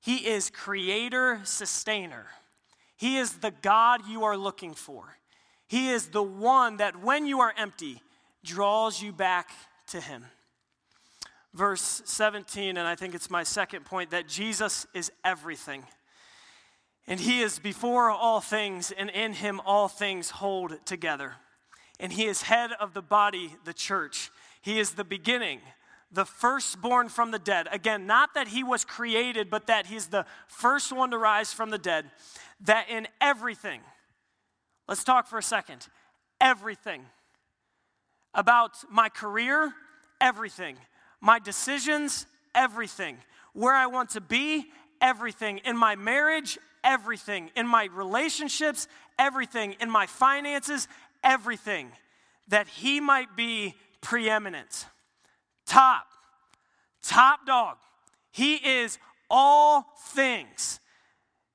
He 0.01 0.27
is 0.27 0.49
creator, 0.49 1.39
sustainer. 1.43 2.27
He 2.95 3.17
is 3.17 3.37
the 3.37 3.53
God 3.61 4.01
you 4.07 4.23
are 4.23 4.37
looking 4.37 4.73
for. 4.73 5.17
He 5.67 5.89
is 5.89 6.07
the 6.07 6.21
one 6.21 6.77
that 6.77 7.01
when 7.01 7.25
you 7.25 7.39
are 7.39 7.53
empty, 7.57 8.01
draws 8.43 9.01
you 9.01 9.13
back 9.13 9.49
to 9.87 10.01
him 10.01 10.25
verse 11.53 12.01
17, 12.05 12.77
and 12.77 12.87
I 12.87 12.95
think 12.95 13.13
it's 13.15 13.29
my 13.29 13.43
second 13.43 13.85
point 13.85 14.11
that 14.11 14.27
Jesus 14.27 14.87
is 14.93 15.11
everything. 15.23 15.83
And 17.07 17.19
he 17.19 17.41
is 17.41 17.59
before 17.59 18.09
all 18.09 18.41
things, 18.41 18.91
and 18.91 19.09
in 19.09 19.33
him 19.33 19.59
all 19.65 19.87
things 19.87 20.29
hold 20.29 20.85
together. 20.85 21.33
And 21.99 22.13
he 22.13 22.25
is 22.25 22.43
head 22.43 22.71
of 22.79 22.93
the 22.93 23.01
body, 23.01 23.55
the 23.65 23.73
church. 23.73 24.31
He 24.61 24.79
is 24.79 24.91
the 24.91 25.03
beginning, 25.03 25.59
the 26.11 26.25
firstborn 26.25 27.09
from 27.09 27.31
the 27.31 27.39
dead. 27.39 27.67
Again, 27.71 28.05
not 28.05 28.33
that 28.35 28.49
he 28.49 28.63
was 28.63 28.85
created, 28.85 29.49
but 29.49 29.67
that 29.67 29.87
he's 29.87 30.07
the 30.07 30.25
first 30.47 30.91
one 30.91 31.11
to 31.11 31.17
rise 31.17 31.53
from 31.53 31.69
the 31.69 31.77
dead. 31.77 32.11
That 32.61 32.89
in 32.89 33.07
everything, 33.19 33.81
let's 34.87 35.03
talk 35.03 35.27
for 35.27 35.37
a 35.37 35.43
second. 35.43 35.87
Everything 36.39 37.05
about 38.33 38.71
my 38.89 39.09
career, 39.09 39.73
everything. 40.19 40.77
My 41.21 41.39
decisions, 41.39 42.25
everything. 42.53 43.17
Where 43.53 43.75
I 43.75 43.87
want 43.87 44.11
to 44.11 44.21
be, 44.21 44.65
everything. 44.99 45.59
In 45.59 45.77
my 45.77 45.95
marriage, 45.95 46.57
everything. 46.83 47.51
In 47.55 47.67
my 47.67 47.85
relationships, 47.85 48.87
everything. 49.17 49.75
In 49.79 49.89
my 49.89 50.07
finances, 50.07 50.87
everything. 51.23 51.91
That 52.47 52.67
he 52.67 52.99
might 52.99 53.35
be 53.35 53.75
preeminent 54.01 54.87
top, 55.71 56.07
top 57.01 57.45
dog. 57.45 57.77
He 58.31 58.55
is 58.55 58.97
all 59.29 59.85
things. 60.09 60.79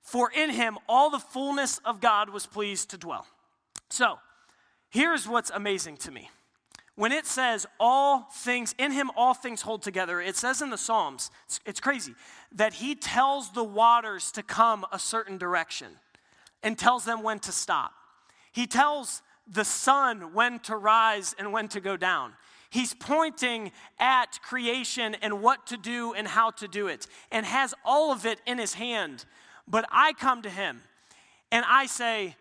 For 0.00 0.30
in 0.30 0.50
him 0.50 0.78
all 0.88 1.10
the 1.10 1.18
fullness 1.18 1.78
of 1.84 2.00
God 2.00 2.30
was 2.30 2.46
pleased 2.46 2.90
to 2.90 2.98
dwell. 2.98 3.26
So, 3.90 4.18
here's 4.88 5.28
what's 5.28 5.50
amazing 5.50 5.98
to 5.98 6.10
me. 6.10 6.30
When 6.96 7.12
it 7.12 7.26
says 7.26 7.66
all 7.78 8.22
things, 8.32 8.74
in 8.78 8.90
him 8.90 9.10
all 9.16 9.34
things 9.34 9.62
hold 9.62 9.82
together, 9.82 10.20
it 10.20 10.34
says 10.34 10.62
in 10.62 10.70
the 10.70 10.78
Psalms, 10.78 11.30
it's, 11.44 11.60
it's 11.66 11.80
crazy, 11.80 12.14
that 12.52 12.74
he 12.74 12.94
tells 12.94 13.50
the 13.52 13.64
waters 13.64 14.32
to 14.32 14.42
come 14.42 14.86
a 14.90 14.98
certain 14.98 15.36
direction 15.36 15.88
and 16.62 16.78
tells 16.78 17.04
them 17.04 17.22
when 17.22 17.38
to 17.40 17.52
stop. 17.52 17.92
He 18.50 18.66
tells 18.66 19.20
the 19.46 19.64
sun 19.64 20.32
when 20.32 20.58
to 20.60 20.74
rise 20.74 21.34
and 21.38 21.52
when 21.52 21.68
to 21.68 21.80
go 21.80 21.98
down. 21.98 22.32
He's 22.70 22.94
pointing 22.94 23.72
at 23.98 24.40
creation 24.42 25.16
and 25.20 25.42
what 25.42 25.66
to 25.66 25.76
do 25.76 26.14
and 26.14 26.26
how 26.26 26.50
to 26.52 26.66
do 26.66 26.88
it, 26.88 27.06
and 27.30 27.44
has 27.44 27.74
all 27.84 28.10
of 28.10 28.24
it 28.24 28.40
in 28.46 28.58
his 28.58 28.74
hand. 28.74 29.26
But 29.68 29.86
I 29.92 30.14
come 30.14 30.42
to 30.42 30.50
him 30.50 30.82
and 31.52 31.64
I 31.68 31.86
say, 31.86 32.36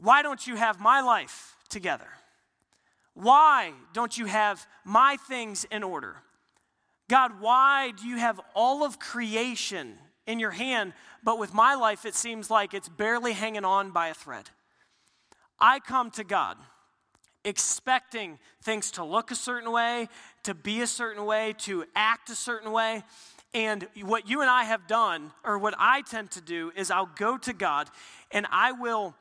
Why 0.00 0.22
don't 0.22 0.46
you 0.46 0.56
have 0.56 0.80
my 0.80 1.02
life 1.02 1.56
together? 1.68 2.08
Why 3.14 3.72
don't 3.92 4.16
you 4.16 4.26
have 4.26 4.66
my 4.84 5.16
things 5.28 5.64
in 5.70 5.82
order? 5.82 6.16
God, 7.08 7.40
why 7.40 7.92
do 8.00 8.06
you 8.06 8.16
have 8.16 8.40
all 8.54 8.84
of 8.84 8.98
creation 8.98 9.98
in 10.26 10.38
your 10.38 10.50
hand, 10.50 10.94
but 11.22 11.38
with 11.38 11.52
my 11.52 11.74
life 11.74 12.06
it 12.06 12.14
seems 12.14 12.50
like 12.50 12.74
it's 12.74 12.88
barely 12.88 13.32
hanging 13.32 13.64
on 13.64 13.90
by 13.90 14.08
a 14.08 14.14
thread? 14.14 14.48
I 15.60 15.78
come 15.78 16.10
to 16.12 16.24
God 16.24 16.56
expecting 17.44 18.38
things 18.62 18.92
to 18.92 19.04
look 19.04 19.30
a 19.30 19.34
certain 19.34 19.72
way, 19.72 20.08
to 20.44 20.54
be 20.54 20.80
a 20.80 20.86
certain 20.86 21.24
way, 21.24 21.54
to 21.58 21.84
act 21.94 22.30
a 22.30 22.34
certain 22.34 22.72
way. 22.72 23.02
And 23.54 23.86
what 24.02 24.28
you 24.28 24.40
and 24.40 24.48
I 24.48 24.64
have 24.64 24.86
done, 24.86 25.32
or 25.44 25.58
what 25.58 25.74
I 25.78 26.02
tend 26.02 26.30
to 26.32 26.40
do, 26.40 26.72
is 26.74 26.90
I'll 26.90 27.10
go 27.16 27.36
to 27.38 27.52
God 27.52 27.88
and 28.30 28.46
I 28.50 28.72
will, 28.72 29.14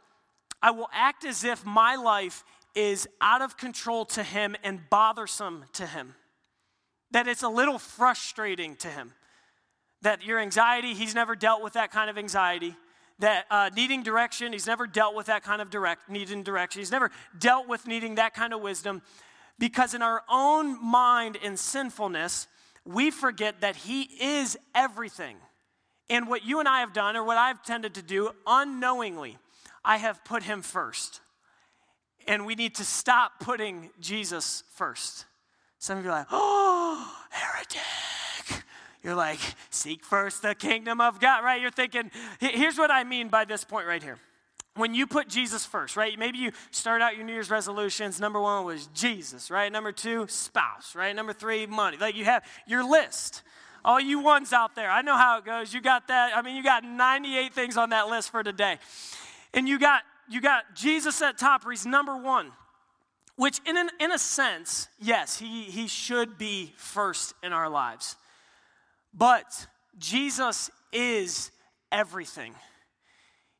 I 0.62 0.72
will 0.72 0.90
act 0.94 1.26
as 1.26 1.44
if 1.44 1.66
my 1.66 1.96
life 1.96 2.44
is 2.76 3.08
out 3.20 3.42
of 3.42 3.58
control 3.58 4.06
to 4.06 4.24
Him 4.24 4.56
and 4.64 4.82
bothersome 4.90 5.66
to 5.74 5.86
Him. 5.86 6.16
That 7.12 7.28
it's 7.28 7.44
a 7.44 7.50
little 7.50 7.80
frustrating 7.80 8.76
to 8.78 8.88
Him. 8.88 9.14
That 10.02 10.24
your 10.24 10.40
anxiety, 10.40 10.94
He's 10.94 11.16
never 11.16 11.36
dealt 11.36 11.62
with 11.62 11.74
that 11.74 11.92
kind 11.92 12.10
of 12.10 12.18
anxiety 12.18 12.76
that 13.22 13.46
uh, 13.50 13.70
needing 13.76 14.04
direction, 14.04 14.52
he's 14.52 14.66
never 14.68 14.88
dealt 14.88 15.16
with 15.16 15.28
that 15.28 15.44
kind 15.44 15.62
of 15.62 15.70
direct, 15.70 16.10
needing 16.10 16.44
direction. 16.44 16.80
He's 16.80 16.92
never 16.92 17.12
dealt 17.38 17.68
with 17.68 17.88
needing 17.88 18.16
that 18.16 18.34
kind 18.34 18.52
of 18.52 18.62
wisdom 18.62 19.02
because 19.58 19.94
in 19.94 20.02
our 20.02 20.24
own 20.28 20.84
mind 20.84 21.38
and 21.44 21.58
sinfulness, 21.58 22.48
we 22.84 23.12
forget 23.12 23.62
that 23.62 23.76
he 23.76 24.02
is 24.20 24.58
everything. 24.74 25.38
And 26.10 26.28
what 26.28 26.44
you 26.44 26.60
and 26.60 26.68
I 26.68 26.80
have 26.80 26.94
done, 26.94 27.16
or 27.16 27.24
what 27.24 27.38
I've 27.38 27.64
tended 27.64 27.94
to 27.94 28.02
do 28.02 28.32
unknowingly, 28.46 29.38
I 29.86 29.98
have 29.98 30.26
put 30.26 30.44
him 30.44 30.64
first. 30.64 31.22
And 32.28 32.46
we 32.46 32.56
need 32.56 32.76
to 32.76 32.84
stop 32.84 33.40
putting 33.40 33.90
Jesus 34.00 34.64
first. 34.74 35.26
Some 35.80 35.98
of 35.98 36.04
you 36.04 36.12
are 36.12 36.20
like, 36.20 36.28
oh, 36.32 37.16
heretic. 37.30 38.64
You're 39.04 39.16
like, 39.16 39.40
seek 39.70 40.04
first 40.04 40.44
the 40.44 40.54
kingdom 40.54 41.02
of 41.02 41.20
God, 41.20 41.44
right? 41.44 41.60
You're 41.60 41.72
thinking, 41.72 42.12
here's 42.40 42.78
what 42.78 42.92
I 42.92 43.04
mean 43.04 43.30
by 43.30 43.46
this 43.46 43.64
point 43.64 43.88
right 43.88 44.02
here. 44.02 44.20
When 44.76 44.94
you 44.94 45.08
put 45.08 45.28
Jesus 45.28 45.66
first, 45.66 45.98
right? 45.98 46.18
Maybe 46.18 46.38
you 46.38 46.52
start 46.70 47.02
out 47.02 47.18
your 47.18 47.26
New 47.26 47.34
Year's 47.34 47.50
resolutions. 47.50 48.20
Number 48.20 48.40
one 48.40 48.64
was 48.64 48.88
Jesus, 48.94 49.52
right? 49.52 49.72
Number 49.72 49.92
two, 49.92 50.28
spouse, 50.30 50.96
right? 50.96 51.16
Number 51.16 51.34
three, 51.34 51.66
money. 51.66 51.98
Like 51.98 52.16
you 52.16 52.26
have 52.26 52.46
your 52.68 52.90
list. 52.90 53.42
All 53.84 54.00
you 54.00 54.20
ones 54.20 54.54
out 54.54 54.76
there, 54.76 54.90
I 54.90 55.02
know 55.02 55.18
how 55.18 55.40
it 55.40 55.46
goes. 55.46 55.74
You 55.74 55.82
got 55.82 56.08
that. 56.08 56.38
I 56.38 56.42
mean, 56.44 56.56
you 56.56 56.64
got 56.64 56.84
98 56.84 57.54
things 57.54 57.78
on 57.78 57.90
that 57.90 58.08
list 58.08 58.30
for 58.30 58.44
today. 58.44 58.78
And 59.54 59.68
you 59.68 59.80
got 59.80 60.04
you 60.32 60.42
got 60.42 60.76
Jesus 60.76 61.22
at 61.22 61.38
top, 61.38 61.64
he's 61.70 61.86
number 61.86 62.16
one. 62.16 62.52
Which, 63.36 63.60
in, 63.66 63.76
an, 63.78 63.90
in 64.00 64.12
a 64.12 64.20
sense, 64.20 64.88
yes, 65.00 65.40
he, 65.40 65.64
he 65.64 65.88
should 65.88 66.38
be 66.38 66.74
first 66.78 67.34
in 67.42 67.54
our 67.54 67.70
lives. 67.70 68.16
But 69.14 69.68
Jesus 69.98 70.70
is 70.92 71.52
everything. 71.92 72.54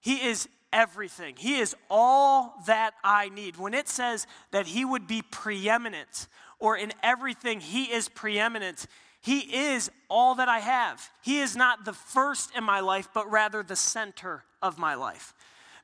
He 0.02 0.16
is 0.28 0.48
everything. 0.74 1.36
He 1.38 1.60
is 1.60 1.76
all 1.90 2.56
that 2.68 2.94
I 3.04 3.30
need. 3.30 3.58
When 3.58 3.74
it 3.74 3.88
says 3.88 4.28
that 4.52 4.68
He 4.68 4.86
would 4.86 5.08
be 5.08 5.22
preeminent, 5.22 6.28
or 6.60 6.78
in 6.78 6.94
everything 7.04 7.60
He 7.60 7.86
is 7.86 8.10
preeminent, 8.10 8.86
He 9.22 9.40
is 9.40 9.92
all 10.10 10.36
that 10.36 10.50
I 10.50 10.60
have. 10.60 11.10
He 11.22 11.40
is 11.40 11.56
not 11.56 11.86
the 11.86 11.94
first 11.94 12.56
in 12.56 12.64
my 12.64 12.80
life, 12.80 13.10
but 13.14 13.30
rather 13.30 13.64
the 13.64 13.76
center 13.76 14.44
of 14.62 14.78
my 14.78 14.96
life. 14.96 15.34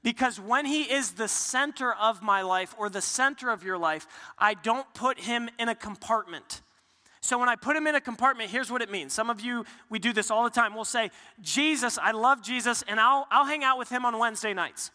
Because 0.04 0.40
when 0.40 0.66
He 0.66 0.84
is 0.84 1.12
the 1.12 1.28
center 1.28 1.94
of 1.94 2.22
my 2.22 2.42
life 2.42 2.76
or 2.78 2.90
the 2.90 3.02
center 3.02 3.50
of 3.50 3.64
your 3.64 3.78
life, 3.78 4.08
I 4.38 4.54
don't 4.54 4.92
put 4.94 5.20
Him 5.20 5.50
in 5.60 5.70
a 5.70 5.76
compartment. 5.76 6.62
So 7.28 7.38
when 7.38 7.50
I 7.50 7.58
put 7.58 7.76
him 7.76 7.88
in 7.88 7.96
a 7.96 8.00
compartment, 8.00 8.52
here's 8.52 8.72
what 8.72 8.82
it 8.82 8.90
means. 8.90 9.12
Some 9.12 9.30
of 9.30 9.42
you, 9.42 9.66
we 9.90 10.00
do 10.00 10.14
this 10.14 10.32
all 10.32 10.46
the 10.46 10.50
time. 10.50 10.74
We'll 10.74 10.86
say, 10.86 11.12
Jesus, 11.42 11.98
I 11.98 12.12
love 12.12 12.42
Jesus, 12.42 12.86
and 12.88 13.02
I'll, 13.02 13.28
I'll 13.30 13.44
hang 13.44 13.66
out 13.66 13.78
with 13.78 13.90
him 13.90 14.06
on 14.06 14.18
Wednesday 14.18 14.54
nights. 14.54 14.92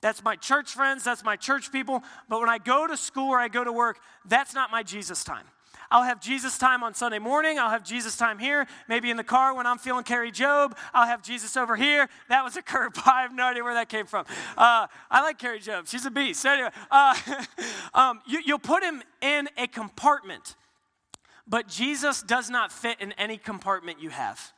That's 0.00 0.22
my 0.22 0.36
church 0.36 0.70
friends, 0.70 1.04
that's 1.04 1.24
my 1.24 1.36
church 1.36 1.70
people. 1.72 2.02
But 2.28 2.40
when 2.40 2.48
I 2.48 2.56
go 2.58 2.86
to 2.86 2.96
school 2.96 3.30
or 3.30 3.38
I 3.38 3.48
go 3.48 3.64
to 3.64 3.72
work, 3.72 3.98
that's 4.24 4.54
not 4.54 4.70
my 4.70 4.82
Jesus 4.82 5.24
time. 5.24 5.44
I'll 5.90 6.02
have 6.02 6.20
Jesus 6.20 6.58
time 6.58 6.82
on 6.82 6.94
Sunday 6.94 7.18
morning. 7.18 7.58
I'll 7.58 7.70
have 7.70 7.84
Jesus 7.84 8.16
time 8.16 8.38
here. 8.38 8.66
Maybe 8.88 9.10
in 9.10 9.16
the 9.16 9.24
car 9.24 9.54
when 9.54 9.66
I'm 9.66 9.78
feeling 9.78 10.04
Kari 10.04 10.30
Jobe. 10.30 10.76
I'll 10.92 11.06
have 11.06 11.22
Jesus 11.22 11.56
over 11.56 11.76
here. 11.76 12.08
That 12.28 12.44
was 12.44 12.56
a 12.56 12.62
curve. 12.62 12.92
I 13.06 13.22
have 13.22 13.34
no 13.34 13.44
idea 13.44 13.64
where 13.64 13.74
that 13.74 13.88
came 13.88 14.06
from. 14.06 14.26
Uh, 14.56 14.86
I 15.10 15.22
like 15.22 15.38
Kari 15.38 15.60
Jobe. 15.60 15.88
She's 15.88 16.04
a 16.04 16.10
beast. 16.10 16.40
So 16.40 16.50
anyway, 16.50 16.70
uh, 16.90 17.16
um, 17.94 18.20
you, 18.26 18.40
you'll 18.44 18.58
put 18.58 18.82
him 18.82 19.02
in 19.20 19.48
a 19.56 19.66
compartment. 19.66 20.56
But 21.46 21.68
Jesus 21.68 22.22
does 22.22 22.50
not 22.50 22.70
fit 22.70 23.00
in 23.00 23.12
any 23.12 23.38
compartment 23.38 24.02
you 24.02 24.10
have. 24.10 24.52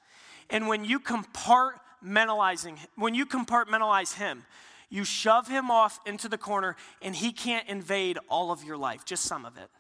And 0.51 0.67
when 0.67 0.85
you 0.85 0.99
compartmentalizing, 0.99 2.77
when 2.97 3.15
you 3.15 3.25
compartmentalize 3.25 4.15
him, 4.15 4.45
you 4.89 5.05
shove 5.05 5.47
him 5.47 5.71
off 5.71 6.01
into 6.05 6.29
the 6.29 6.39
corner 6.39 6.75
and 7.01 7.15
he 7.15 7.31
can't 7.31 7.69
invade 7.69 8.19
all 8.29 8.51
of 8.51 8.65
your 8.65 8.77
life, 8.77 9.05
just 9.05 9.23
some 9.23 9.45
of 9.47 9.57
it. 9.57 9.71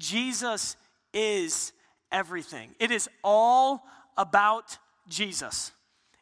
Jesus 0.00 0.76
is 1.12 1.72
everything. 2.10 2.74
It 2.80 2.90
is 2.90 3.08
all 3.22 3.84
about 4.16 4.78
Jesus. 5.08 5.72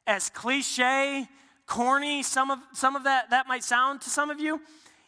As 0.07 0.29
cliche, 0.31 1.27
corny, 1.67 2.23
some 2.23 2.51
of, 2.51 2.59
some 2.73 2.97
of 2.97 3.05
that, 3.05 3.31
that 3.31 3.47
might 3.47 3.65
sound 3.65 4.01
to 4.03 4.11
some 4.11 4.31
of 4.31 4.41
you, 4.41 4.61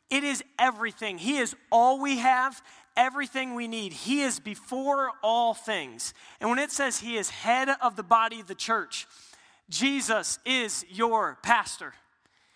it 0.09 0.25
is 0.25 0.43
everything. 0.59 1.19
He 1.19 1.39
is 1.39 1.55
all 1.71 2.01
we 2.01 2.19
have 2.19 2.63
everything 2.97 3.55
we 3.55 3.69
need. 3.69 3.93
He 3.93 4.23
is 4.23 4.41
before 4.41 5.11
all 5.23 5.55
things. 5.55 6.15
And 6.41 6.51
when 6.51 6.59
it 6.59 6.71
says 6.71 6.99
He 6.99 7.17
is 7.17 7.31
head 7.31 7.69
of 7.81 7.97
the 7.97 8.03
body 8.03 8.41
of 8.41 8.47
the 8.47 8.55
church, 8.55 9.07
Jesus 9.69 10.39
is 10.45 10.85
your 10.89 11.39
pastor. 11.43 11.95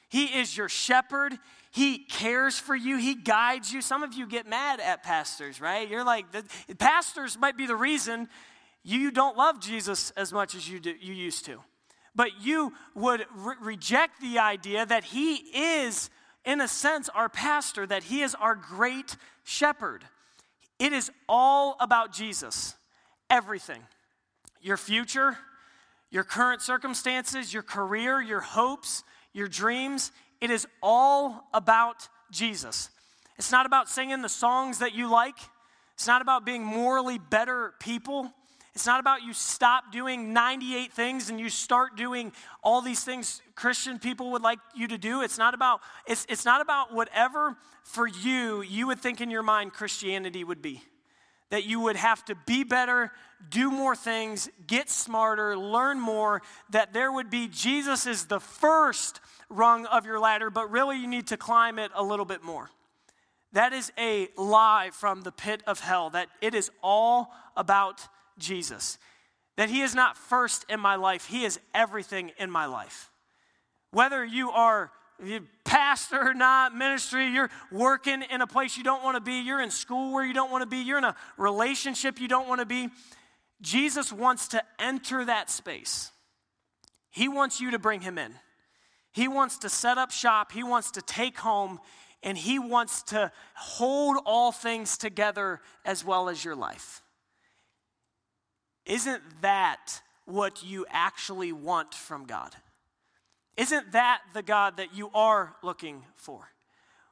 He 0.09 0.25
is 0.27 0.57
your 0.57 0.69
shepherd. 0.69 1.39
He 1.75 1.99
cares 1.99 2.57
for 2.57 2.77
you. 2.77 2.99
He 2.99 3.17
guides 3.17 3.73
you. 3.73 3.83
Some 3.83 4.05
of 4.05 4.15
you 4.15 4.29
get 4.29 4.49
mad 4.49 4.79
at 4.79 5.03
pastors, 5.03 5.61
right? 5.61 5.91
You're 5.91 6.05
like, 6.05 6.31
the, 6.31 6.45
pastors 6.77 7.37
might 7.37 7.57
be 7.57 7.67
the 7.67 7.75
reason 7.75 8.29
you 8.85 9.11
don't 9.11 9.37
love 9.37 9.59
Jesus 9.59 10.13
as 10.13 10.33
much 10.33 10.55
as 10.55 10.69
you, 10.69 10.79
do, 10.79 10.95
you 11.01 11.13
used 11.13 11.47
to. 11.47 11.59
But 12.15 12.41
you 12.41 12.75
would 12.95 13.27
re- 13.35 13.57
reject 13.61 14.21
the 14.21 14.39
idea 14.39 14.87
that 14.87 15.03
He 15.03 15.35
is, 15.35 16.11
in 16.45 16.61
a 16.61 16.69
sense, 16.69 17.09
our 17.09 17.29
pastor, 17.29 17.85
that 17.89 18.05
He 18.05 18.23
is 18.23 18.37
our 18.37 18.55
great 18.55 19.17
shepherd. 19.43 20.05
It 20.79 20.93
is 20.93 21.11
all 21.29 21.77
about 21.81 22.13
Jesus. 22.13 22.77
Everything. 23.29 23.83
Your 24.61 24.77
future, 24.77 25.37
your 26.13 26.23
current 26.23 26.63
circumstances, 26.63 27.53
your 27.53 27.65
career, 27.65 28.23
your 28.23 28.43
hopes, 28.43 29.03
your 29.33 29.49
dreams. 29.49 30.13
It 30.45 30.51
is 30.51 30.69
all 30.83 31.49
about 31.55 32.07
Jesus. 32.31 32.91
It's 33.39 33.51
not 33.51 33.65
about 33.65 33.89
singing 33.89 34.21
the 34.21 34.29
songs 34.29 34.81
that 34.81 34.95
you 34.95 35.11
like. 35.11 35.39
It's 35.95 36.07
not 36.07 36.21
about 36.21 36.45
being 36.45 36.63
morally 36.63 37.17
better 37.17 37.73
people. 37.81 38.31
It's 38.75 38.85
not 38.85 39.01
about 39.01 39.23
you 39.23 39.33
stop 39.33 39.91
doing 39.91 40.35
98 40.35 40.93
things 40.93 41.31
and 41.31 41.41
you 41.41 41.49
start 41.49 41.97
doing 41.97 42.31
all 42.63 42.83
these 42.83 43.03
things 43.03 43.41
Christian 43.55 43.99
people 43.99 44.33
would 44.33 44.43
like 44.43 44.59
you 44.77 44.87
to 44.89 44.99
do. 44.99 45.23
It's 45.23 45.39
not 45.39 45.55
about 45.55 45.81
it's, 46.07 46.27
it's 46.29 46.45
not 46.45 46.61
about 46.61 46.93
whatever 46.93 47.57
for 47.83 48.07
you 48.07 48.61
you 48.61 48.89
would 48.89 49.01
think 49.01 49.23
in 49.23 49.31
your 49.31 49.43
mind 49.43 49.73
Christianity 49.73 50.45
would 50.45 50.61
be. 50.61 50.83
That 51.49 51.65
you 51.65 51.81
would 51.81 51.97
have 51.97 52.23
to 52.27 52.35
be 52.35 52.65
better, 52.65 53.13
do 53.49 53.71
more 53.71 53.97
things, 53.97 54.51
get 54.67 54.91
smarter, 54.91 55.57
learn 55.57 55.99
more, 55.99 56.43
that 56.69 56.93
there 56.93 57.11
would 57.11 57.31
be 57.31 57.49
Jesus 57.49 58.07
is 58.07 58.27
the 58.27 58.41
first 58.41 59.21
rung 59.55 59.87
of 59.87 60.05
your 60.05 60.19
ladder, 60.19 60.51
but 60.51 60.71
really 60.71 60.99
you 60.99 61.07
need 61.07 61.29
to 61.29 61.37
climb 61.37 61.79
it 61.79 61.91
a 61.95 62.03
little 62.03 62.25
bit 62.25 62.43
more. 62.43 62.71
That 63.53 63.73
is 63.73 63.93
a 63.97 64.29
lie 64.37 64.91
from 64.93 65.23
the 65.23 65.33
pit 65.33 65.63
of 65.67 65.81
hell, 65.81 66.11
that 66.11 66.29
it 66.41 66.55
is 66.55 66.71
all 66.83 67.33
about 67.57 68.09
Jesus. 68.37 68.99
That 69.57 69.71
He 69.71 69.83
is 69.83 69.95
not 69.95 70.17
first 70.17 70.65
in 70.69 70.81
my 70.81 70.97
life, 70.97 71.27
He 71.27 71.45
is 71.45 71.61
everything 71.73 72.33
in 72.39 72.51
my 72.51 72.67
life. 72.67 73.11
Whether 73.93 74.25
you 74.25 74.51
are 74.51 74.91
pastor 75.65 76.21
or 76.21 76.35
not, 76.35 76.75
ministry, 76.75 77.29
you're 77.29 77.51
working 77.71 78.23
in 78.23 78.41
a 78.41 78.47
place 78.47 78.77
you 78.77 78.83
don't 78.83 79.05
want 79.05 79.17
to 79.17 79.21
be, 79.21 79.41
you're 79.41 79.63
in 79.63 79.71
school 79.71 80.13
where 80.13 80.25
you 80.25 80.35
don't 80.35 80.51
want 80.51 80.63
to 80.63 80.67
be, 80.67 80.79
you're 80.79 80.99
in 80.99 81.05
a 81.05 81.15
relationship 81.37 82.21
you 82.21 82.29
don't 82.29 82.49
want 82.49 82.61
to 82.61 82.67
be, 82.67 82.89
Jesus 83.61 84.13
wants 84.13 84.49
to 84.49 84.63
enter 84.79 85.25
that 85.25 85.51
space. 85.51 86.11
He 87.11 87.29
wants 87.29 87.61
you 87.61 87.71
to 87.71 87.79
bring 87.79 88.01
Him 88.01 88.19
in. 88.19 88.35
He 89.15 89.29
wants 89.29 89.59
to 89.59 89.69
set 89.69 89.97
up 89.97 90.11
shop, 90.11 90.51
He 90.51 90.65
wants 90.65 90.91
to 90.93 91.03
take 91.03 91.39
home, 91.39 91.79
and 92.23 92.37
He 92.37 92.59
wants 92.59 93.03
to 93.05 93.31
hold 93.55 94.19
all 94.27 94.51
things 94.51 94.99
together 94.99 95.61
as 95.85 96.05
well 96.05 96.29
as 96.29 96.45
your 96.45 96.57
life. 96.57 97.01
Isn't 98.85 99.23
that 99.41 100.03
what 100.25 100.65
you 100.65 100.85
actually 100.91 101.53
want 101.53 101.95
from 101.95 102.27
God? 102.27 102.57
Isn't 103.57 103.93
that 103.93 104.21
the 104.33 104.43
God 104.43 104.79
that 104.79 104.97
you 104.97 105.11
are 105.15 105.55
looking 105.63 106.03
for? 106.17 106.49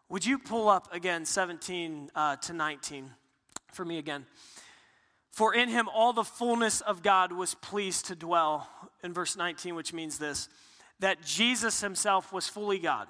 Would 0.08 0.26
you 0.26 0.38
pull 0.38 0.68
up 0.68 0.92
again 0.92 1.24
17 1.24 2.10
uh, 2.16 2.36
to 2.36 2.52
19 2.52 3.12
for 3.72 3.84
me 3.84 3.98
again? 3.98 4.26
For 5.30 5.54
in 5.54 5.68
him 5.68 5.88
all 5.88 6.12
the 6.12 6.24
fullness 6.24 6.80
of 6.80 7.02
God 7.04 7.30
was 7.30 7.54
pleased 7.54 8.06
to 8.06 8.16
dwell, 8.16 8.68
in 9.04 9.12
verse 9.12 9.36
19, 9.36 9.76
which 9.76 9.92
means 9.92 10.18
this 10.18 10.48
that 11.00 11.22
Jesus 11.22 11.80
himself 11.80 12.32
was 12.32 12.48
fully 12.48 12.78
God. 12.78 13.08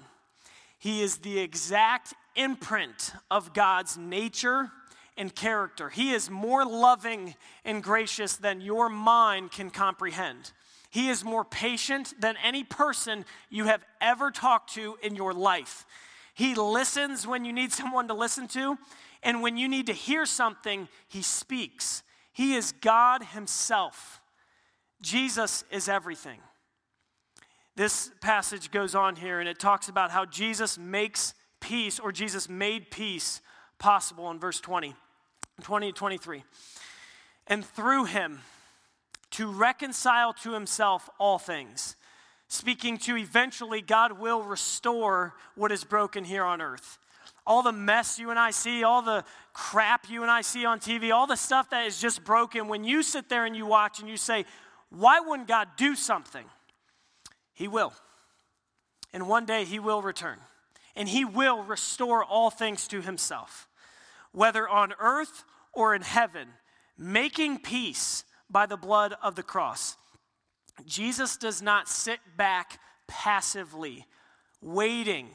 He 0.79 1.01
is 1.01 1.17
the 1.17 1.39
exact 1.39 2.13
imprint 2.35 3.13
of 3.31 3.53
God's 3.53 3.97
nature 3.97 4.69
and 5.17 5.33
character. 5.33 5.89
He 5.89 6.11
is 6.11 6.29
more 6.29 6.65
loving 6.65 7.35
and 7.63 7.83
gracious 7.83 8.35
than 8.35 8.61
your 8.61 8.89
mind 8.89 9.51
can 9.51 9.69
comprehend. 9.69 10.51
He 10.89 11.09
is 11.09 11.23
more 11.23 11.43
patient 11.43 12.13
than 12.19 12.35
any 12.43 12.63
person 12.63 13.25
you 13.49 13.65
have 13.65 13.85
ever 14.01 14.29
talked 14.29 14.73
to 14.73 14.97
in 15.01 15.15
your 15.15 15.33
life. 15.33 15.85
He 16.33 16.55
listens 16.55 17.25
when 17.25 17.45
you 17.45 17.53
need 17.53 17.71
someone 17.71 18.07
to 18.07 18.13
listen 18.13 18.47
to, 18.49 18.77
and 19.21 19.41
when 19.41 19.57
you 19.57 19.67
need 19.67 19.87
to 19.87 19.93
hear 19.93 20.25
something, 20.25 20.87
He 21.07 21.21
speaks. 21.21 22.03
He 22.31 22.55
is 22.55 22.73
God 22.73 23.23
Himself. 23.23 24.21
Jesus 25.01 25.63
is 25.71 25.87
everything. 25.87 26.39
This 27.75 28.11
passage 28.21 28.69
goes 28.71 28.93
on 28.93 29.15
here 29.15 29.39
and 29.39 29.49
it 29.49 29.59
talks 29.59 29.89
about 29.89 30.11
how 30.11 30.25
Jesus 30.25 30.77
makes 30.77 31.33
peace, 31.59 31.99
or 31.99 32.11
Jesus 32.11 32.49
made 32.49 32.91
peace 32.91 33.41
possible 33.79 34.29
in 34.31 34.39
verse 34.39 34.59
20. 34.59 34.93
20 35.61 35.91
to 35.91 35.97
23. 35.97 36.43
And 37.47 37.65
through 37.65 38.05
him 38.05 38.41
to 39.31 39.47
reconcile 39.47 40.33
to 40.33 40.53
himself 40.53 41.09
all 41.19 41.39
things, 41.39 41.95
speaking 42.47 42.97
to 42.97 43.17
eventually 43.17 43.81
God 43.81 44.19
will 44.19 44.43
restore 44.43 45.33
what 45.55 45.71
is 45.71 45.83
broken 45.83 46.23
here 46.23 46.43
on 46.43 46.61
earth. 46.61 46.97
All 47.45 47.61
the 47.61 47.71
mess 47.71 48.19
you 48.19 48.29
and 48.29 48.39
I 48.39 48.51
see, 48.51 48.83
all 48.83 49.01
the 49.01 49.25
crap 49.53 50.09
you 50.09 50.21
and 50.21 50.31
I 50.31 50.41
see 50.41 50.65
on 50.65 50.79
TV, 50.79 51.13
all 51.13 51.27
the 51.27 51.35
stuff 51.35 51.69
that 51.71 51.85
is 51.85 51.99
just 51.99 52.23
broken, 52.23 52.67
when 52.67 52.83
you 52.83 53.03
sit 53.03 53.27
there 53.27 53.45
and 53.45 53.55
you 53.55 53.65
watch 53.65 53.99
and 53.99 54.07
you 54.07 54.17
say, 54.17 54.45
why 54.89 55.19
wouldn't 55.19 55.47
God 55.47 55.67
do 55.75 55.95
something? 55.95 56.45
He 57.53 57.67
will. 57.67 57.93
And 59.13 59.27
one 59.27 59.45
day 59.45 59.63
he 59.63 59.79
will 59.79 60.01
return. 60.01 60.39
And 60.95 61.07
he 61.07 61.25
will 61.25 61.63
restore 61.63 62.23
all 62.23 62.49
things 62.49 62.87
to 62.89 63.01
himself 63.01 63.67
whether 64.33 64.67
on 64.67 64.93
earth 64.99 65.43
or 65.71 65.95
in 65.95 66.01
heaven, 66.01 66.47
making 66.97 67.59
peace 67.59 68.25
by 68.49 68.65
the 68.65 68.77
blood 68.77 69.15
of 69.21 69.35
the 69.35 69.43
cross. 69.43 69.95
Jesus 70.85 71.37
does 71.37 71.61
not 71.61 71.87
sit 71.87 72.19
back 72.35 72.79
passively, 73.07 74.05
waiting, 74.61 75.29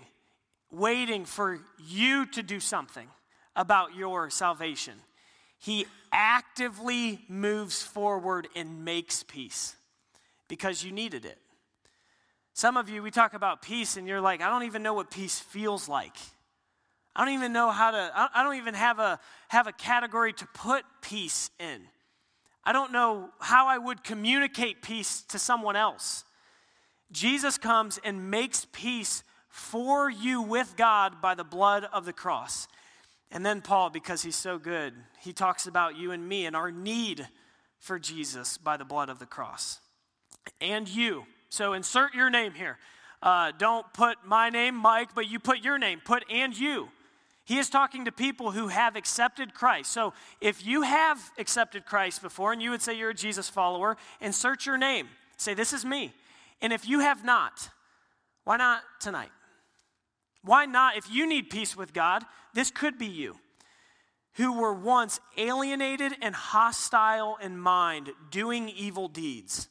waiting 0.70 1.24
for 1.24 1.60
you 1.78 2.26
to 2.26 2.42
do 2.42 2.60
something 2.60 3.08
about 3.56 3.94
your 3.94 4.30
salvation. 4.30 4.94
He 5.60 5.86
actively 6.12 7.20
moves 7.28 7.82
forward 7.82 8.48
and 8.54 8.84
makes 8.84 9.22
peace 9.22 9.76
because 10.48 10.84
you 10.84 10.92
needed 10.92 11.24
it. 11.24 11.38
Some 12.58 12.76
of 12.76 12.88
you, 12.88 13.04
we 13.04 13.12
talk 13.12 13.34
about 13.34 13.62
peace, 13.62 13.96
and 13.96 14.08
you're 14.08 14.20
like, 14.20 14.42
I 14.42 14.48
don't 14.48 14.64
even 14.64 14.82
know 14.82 14.92
what 14.92 15.12
peace 15.12 15.38
feels 15.38 15.88
like. 15.88 16.16
I 17.14 17.24
don't 17.24 17.34
even 17.34 17.52
know 17.52 17.70
how 17.70 17.92
to, 17.92 18.10
I 18.34 18.42
don't 18.42 18.56
even 18.56 18.74
have 18.74 18.98
a, 18.98 19.20
have 19.46 19.68
a 19.68 19.72
category 19.72 20.32
to 20.32 20.46
put 20.54 20.84
peace 21.00 21.50
in. 21.60 21.82
I 22.64 22.72
don't 22.72 22.90
know 22.90 23.30
how 23.38 23.68
I 23.68 23.78
would 23.78 24.02
communicate 24.02 24.82
peace 24.82 25.22
to 25.28 25.38
someone 25.38 25.76
else. 25.76 26.24
Jesus 27.12 27.58
comes 27.58 28.00
and 28.02 28.28
makes 28.28 28.66
peace 28.72 29.22
for 29.48 30.10
you 30.10 30.42
with 30.42 30.74
God 30.76 31.22
by 31.22 31.36
the 31.36 31.44
blood 31.44 31.86
of 31.92 32.06
the 32.06 32.12
cross. 32.12 32.66
And 33.30 33.46
then 33.46 33.60
Paul, 33.60 33.88
because 33.88 34.22
he's 34.22 34.34
so 34.34 34.58
good, 34.58 34.94
he 35.20 35.32
talks 35.32 35.68
about 35.68 35.96
you 35.96 36.10
and 36.10 36.28
me 36.28 36.44
and 36.44 36.56
our 36.56 36.72
need 36.72 37.28
for 37.78 38.00
Jesus 38.00 38.58
by 38.58 38.76
the 38.76 38.84
blood 38.84 39.10
of 39.10 39.20
the 39.20 39.26
cross. 39.26 39.78
And 40.60 40.88
you. 40.88 41.24
So 41.50 41.72
insert 41.72 42.14
your 42.14 42.30
name 42.30 42.52
here. 42.52 42.78
Uh, 43.22 43.52
don't 43.56 43.92
put 43.92 44.18
my 44.24 44.48
name, 44.48 44.74
Mike, 44.74 45.14
but 45.14 45.28
you 45.28 45.38
put 45.38 45.58
your 45.58 45.78
name. 45.78 46.00
Put 46.04 46.24
and 46.30 46.56
you. 46.56 46.88
He 47.44 47.58
is 47.58 47.70
talking 47.70 48.04
to 48.04 48.12
people 48.12 48.50
who 48.50 48.68
have 48.68 48.94
accepted 48.94 49.54
Christ. 49.54 49.90
So 49.90 50.12
if 50.40 50.64
you 50.64 50.82
have 50.82 51.18
accepted 51.38 51.86
Christ 51.86 52.20
before 52.20 52.52
and 52.52 52.60
you 52.60 52.70
would 52.70 52.82
say 52.82 52.92
you're 52.96 53.10
a 53.10 53.14
Jesus 53.14 53.48
follower, 53.48 53.96
insert 54.20 54.66
your 54.66 54.76
name. 54.76 55.08
Say, 55.38 55.54
This 55.54 55.72
is 55.72 55.84
me. 55.84 56.12
And 56.60 56.72
if 56.72 56.86
you 56.86 57.00
have 57.00 57.24
not, 57.24 57.70
why 58.44 58.56
not 58.58 58.82
tonight? 59.00 59.30
Why 60.42 60.66
not? 60.66 60.96
If 60.96 61.10
you 61.10 61.26
need 61.26 61.50
peace 61.50 61.76
with 61.76 61.92
God, 61.92 62.24
this 62.54 62.70
could 62.70 62.98
be 62.98 63.06
you 63.06 63.36
who 64.34 64.52
were 64.52 64.74
once 64.74 65.18
alienated 65.36 66.12
and 66.22 66.34
hostile 66.34 67.38
in 67.42 67.58
mind, 67.58 68.10
doing 68.30 68.68
evil 68.68 69.08
deeds. 69.08 69.68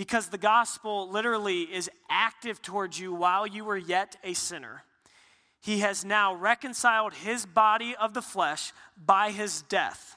Because 0.00 0.28
the 0.28 0.38
gospel 0.38 1.10
literally 1.10 1.64
is 1.64 1.90
active 2.08 2.62
towards 2.62 2.98
you 2.98 3.12
while 3.12 3.46
you 3.46 3.66
were 3.66 3.76
yet 3.76 4.16
a 4.24 4.32
sinner 4.32 4.82
he 5.60 5.80
has 5.80 6.04
now 6.04 6.34
reconciled 6.34 7.12
his 7.12 7.44
body 7.44 7.94
of 7.94 8.14
the 8.14 8.22
flesh 8.22 8.72
by 8.96 9.30
his 9.30 9.62
death 9.62 10.16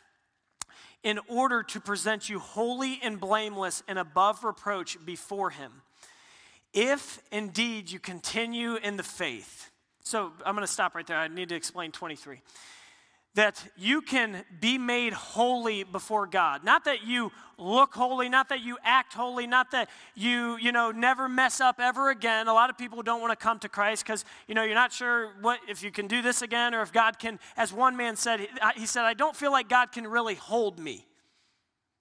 in 1.04 1.20
order 1.28 1.64
to 1.64 1.82
present 1.82 2.30
you 2.30 2.40
holy 2.40 3.00
and 3.04 3.20
blameless 3.20 3.84
and 3.90 4.00
above 4.00 4.46
reproach 4.46 4.98
before 5.06 5.50
him. 5.50 5.82
If 6.74 7.22
indeed 7.32 7.92
you 7.92 8.00
continue 8.00 8.76
in 8.76 8.96
the 8.96 9.04
faith. 9.04 9.70
So 10.02 10.32
I'm 10.46 10.56
going 10.56 10.66
to 10.66 10.72
stop 10.72 10.96
right 10.96 11.06
there. 11.06 11.18
I 11.18 11.28
need 11.28 11.50
to 11.50 11.56
explain 11.56 11.92
23 11.92 12.40
that 13.36 13.64
you 13.76 14.02
can 14.02 14.44
be 14.60 14.78
made 14.78 15.12
holy 15.14 15.84
before 15.84 16.28
God. 16.28 16.64
Not 16.64 16.86
that 16.86 17.04
you 17.04 17.32
look 17.58 17.94
holy, 17.94 18.30
not 18.30 18.50
that 18.50 18.62
you 18.62 18.78
act 18.84 19.14
holy, 19.14 19.48
not 19.48 19.72
that 19.72 19.90
you, 20.14 20.58
you 20.58 20.72
know, 20.72 20.92
never 20.92 21.28
mess 21.28 21.60
up 21.60 21.80
ever 21.80 22.12
again. 22.12 22.48
A 22.48 22.54
lot 22.54 22.70
of 22.70 22.78
people 22.78 23.02
don't 23.02 23.22
want 23.22 23.32
to 23.32 23.36
come 23.36 23.58
to 23.60 23.70
Christ 23.70 24.06
because, 24.06 24.24
you 24.48 24.54
know, 24.54 24.64
you're 24.64 24.76
not 24.76 24.94
sure 24.94 25.32
what 25.42 25.60
if 25.68 25.82
you 25.82 25.90
can 25.90 26.08
do 26.08 26.22
this 26.22 26.44
again 26.44 26.76
or 26.76 26.82
if 26.82 26.92
God 26.92 27.18
can, 27.18 27.40
as 27.58 27.74
one 27.74 27.98
man 27.98 28.16
said, 28.16 28.48
he 28.76 28.86
said, 28.86 29.04
I 29.04 29.16
don't 29.16 29.36
feel 29.36 29.52
like 29.52 29.68
God 29.68 29.92
can 29.92 30.06
really 30.06 30.36
hold 30.36 30.78
me. 30.78 31.06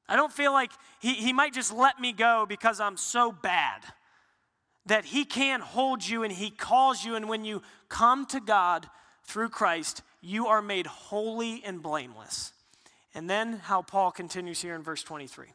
I 0.09 0.17
don't 0.17 0.33
feel 0.33 0.53
like 0.53 0.73
he, 1.01 1.15
he 1.15 1.33
might 1.33 1.55
just 1.55 1.73
let 1.73 1.99
me 1.99 2.13
go 2.13 2.45
because 2.47 2.79
I'm 2.81 2.99
so 2.99 3.33
bad. 3.33 3.83
That 4.87 5.05
he 5.05 5.25
can 5.25 5.61
hold 5.61 6.07
you 6.07 6.25
and 6.25 6.33
he 6.33 6.51
calls 6.51 7.05
you, 7.05 7.15
and 7.15 7.29
when 7.29 7.45
you 7.45 7.63
come 7.89 8.27
to 8.27 8.41
God 8.41 8.91
through 9.23 9.51
Christ, 9.51 10.03
you 10.23 10.47
are 10.47 10.63
made 10.63 10.87
holy 10.87 11.63
and 11.65 11.83
blameless. 11.83 12.53
And 13.15 13.29
then 13.29 13.55
how 13.55 13.83
Paul 13.83 14.11
continues 14.11 14.63
here 14.63 14.75
in 14.75 14.83
verse 14.83 15.03
23. 15.03 15.49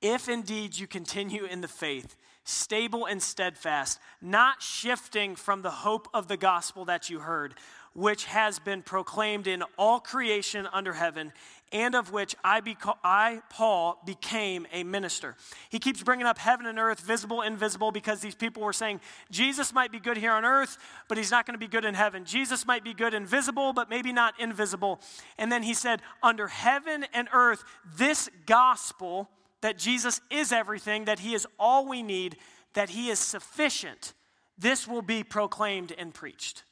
If 0.00 0.28
indeed 0.28 0.78
you 0.78 0.86
continue 0.86 1.44
in 1.44 1.60
the 1.60 1.68
faith, 1.68 2.16
stable 2.44 3.06
and 3.06 3.22
steadfast, 3.22 3.98
not 4.20 4.62
shifting 4.62 5.34
from 5.34 5.62
the 5.62 5.70
hope 5.70 6.08
of 6.12 6.28
the 6.28 6.36
gospel 6.36 6.84
that 6.84 7.08
you 7.08 7.20
heard, 7.20 7.54
which 7.94 8.24
has 8.26 8.58
been 8.58 8.82
proclaimed 8.82 9.46
in 9.46 9.62
all 9.78 10.00
creation 10.00 10.68
under 10.72 10.92
heaven, 10.92 11.32
and 11.72 11.94
of 11.94 12.12
which 12.12 12.34
I, 12.44 12.60
beca- 12.60 12.98
I, 13.02 13.42
Paul, 13.48 13.98
became 14.04 14.66
a 14.72 14.84
minister. 14.84 15.36
He 15.70 15.78
keeps 15.78 16.02
bringing 16.02 16.26
up 16.26 16.38
heaven 16.38 16.66
and 16.66 16.78
earth, 16.78 17.00
visible, 17.00 17.42
invisible, 17.42 17.90
because 17.90 18.20
these 18.20 18.34
people 18.34 18.62
were 18.62 18.72
saying 18.72 19.00
Jesus 19.30 19.72
might 19.72 19.90
be 19.90 19.98
good 19.98 20.16
here 20.16 20.32
on 20.32 20.44
earth, 20.44 20.78
but 21.08 21.18
he's 21.18 21.30
not 21.30 21.46
going 21.46 21.54
to 21.54 21.58
be 21.58 21.68
good 21.68 21.84
in 21.84 21.94
heaven. 21.94 22.24
Jesus 22.24 22.66
might 22.66 22.84
be 22.84 22.94
good 22.94 23.14
invisible, 23.14 23.72
but 23.72 23.88
maybe 23.88 24.12
not 24.12 24.38
invisible. 24.38 25.00
And 25.38 25.50
then 25.50 25.62
he 25.62 25.74
said, 25.74 26.02
under 26.22 26.48
heaven 26.48 27.06
and 27.14 27.28
earth, 27.32 27.64
this 27.96 28.28
gospel 28.46 29.30
that 29.62 29.78
Jesus 29.78 30.20
is 30.30 30.52
everything, 30.52 31.06
that 31.06 31.20
he 31.20 31.34
is 31.34 31.46
all 31.58 31.88
we 31.88 32.02
need, 32.02 32.36
that 32.74 32.90
he 32.90 33.08
is 33.08 33.18
sufficient, 33.18 34.12
this 34.58 34.86
will 34.86 35.02
be 35.02 35.22
proclaimed 35.22 35.92
and 35.96 36.12
preached 36.12 36.64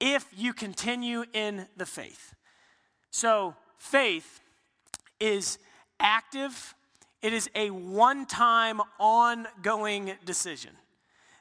if 0.00 0.26
you 0.34 0.52
continue 0.52 1.24
in 1.32 1.66
the 1.76 1.86
faith. 1.86 2.34
So, 3.10 3.54
faith 3.80 4.40
is 5.18 5.58
active, 5.98 6.74
it 7.22 7.32
is 7.32 7.50
a 7.54 7.70
one 7.70 8.26
time, 8.26 8.80
ongoing 9.00 10.12
decision. 10.24 10.70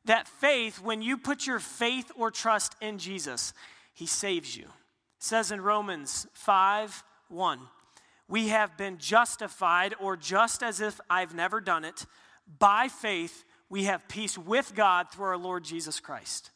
That 0.06 0.28
faith, 0.28 0.82
when 0.82 1.02
you 1.02 1.18
put 1.18 1.46
your 1.46 1.60
faith 1.60 2.12
or 2.18 2.32
trust 2.32 2.76
in 2.82 2.98
Jesus, 2.98 3.54
He 3.94 4.08
saves 4.08 4.58
you. 4.58 4.64
It 4.64 5.24
says 5.24 5.52
in 5.52 5.62
Romans 5.62 6.26
5 6.34 7.04
1, 7.28 7.60
we 8.28 8.48
have 8.48 8.78
been 8.78 8.98
justified, 8.98 9.94
or 10.00 10.16
just 10.16 10.64
as 10.64 10.82
if 10.82 11.00
I've 11.10 11.36
never 11.36 11.60
done 11.62 11.84
it, 11.84 12.06
by 12.60 12.88
faith, 12.88 13.44
we 13.70 13.84
have 13.84 14.08
peace 14.08 14.38
with 14.38 14.74
God 14.76 15.12
through 15.12 15.26
our 15.26 15.38
Lord 15.38 15.64
Jesus 15.64 16.00
Christ. 16.00 16.52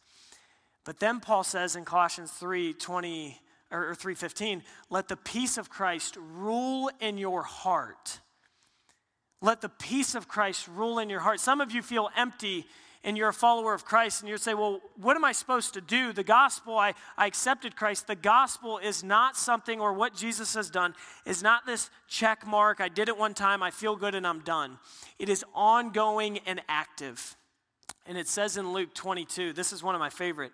But 0.86 1.00
then 1.00 1.19
Paul 1.19 1.43
says 1.43 1.76
in 1.76 1.86
Colossians 1.86 2.32
3 2.32 2.74
20 2.74 3.39
or 3.73 3.95
3:15, 3.95 4.63
let 4.89 5.07
the 5.07 5.17
peace 5.17 5.57
of 5.57 5.69
Christ 5.69 6.15
rule 6.17 6.89
in 6.99 7.17
your 7.17 7.43
heart. 7.43 8.19
Let 9.41 9.62
the 9.62 9.69
peace 9.69 10.15
of 10.15 10.27
Christ 10.27 10.67
rule 10.67 10.99
in 10.99 11.09
your 11.09 11.19
heart. 11.19 11.39
Some 11.39 11.59
of 11.59 11.71
you 11.71 11.81
feel 11.81 12.09
empty 12.15 12.65
and 13.03 13.17
you're 13.17 13.29
a 13.29 13.33
follower 13.33 13.73
of 13.73 13.83
Christ 13.83 14.21
and 14.21 14.29
you 14.29 14.38
say, 14.38 14.53
Well, 14.53 14.79
what 14.95 15.17
am 15.17 15.25
I 15.25 15.33
supposed 15.33 15.73
to 15.73 15.81
do? 15.81 16.13
The 16.13 16.23
gospel, 16.23 16.77
I, 16.77 16.93
I 17.17 17.27
accepted 17.27 17.75
Christ. 17.75 18.07
The 18.07 18.15
gospel 18.15 18.77
is 18.77 19.03
not 19.03 19.36
something, 19.36 19.81
or 19.81 19.93
what 19.93 20.15
Jesus 20.15 20.55
has 20.55 20.69
done, 20.69 20.95
is 21.25 21.43
not 21.43 21.65
this 21.65 21.89
check 22.07 22.47
mark. 22.47 22.79
I 22.79 22.88
did 22.88 23.09
it 23.09 23.17
one 23.17 23.33
time, 23.33 23.62
I 23.62 23.71
feel 23.71 23.95
good, 23.95 24.15
and 24.15 24.25
I'm 24.25 24.39
done. 24.39 24.77
It 25.19 25.29
is 25.29 25.43
ongoing 25.53 26.39
and 26.45 26.62
active. 26.69 27.36
And 28.05 28.17
it 28.17 28.27
says 28.27 28.57
in 28.57 28.71
Luke 28.71 28.93
22, 28.93 29.53
this 29.53 29.73
is 29.73 29.83
one 29.83 29.95
of 29.95 29.99
my 29.99 30.09
favorite. 30.09 30.51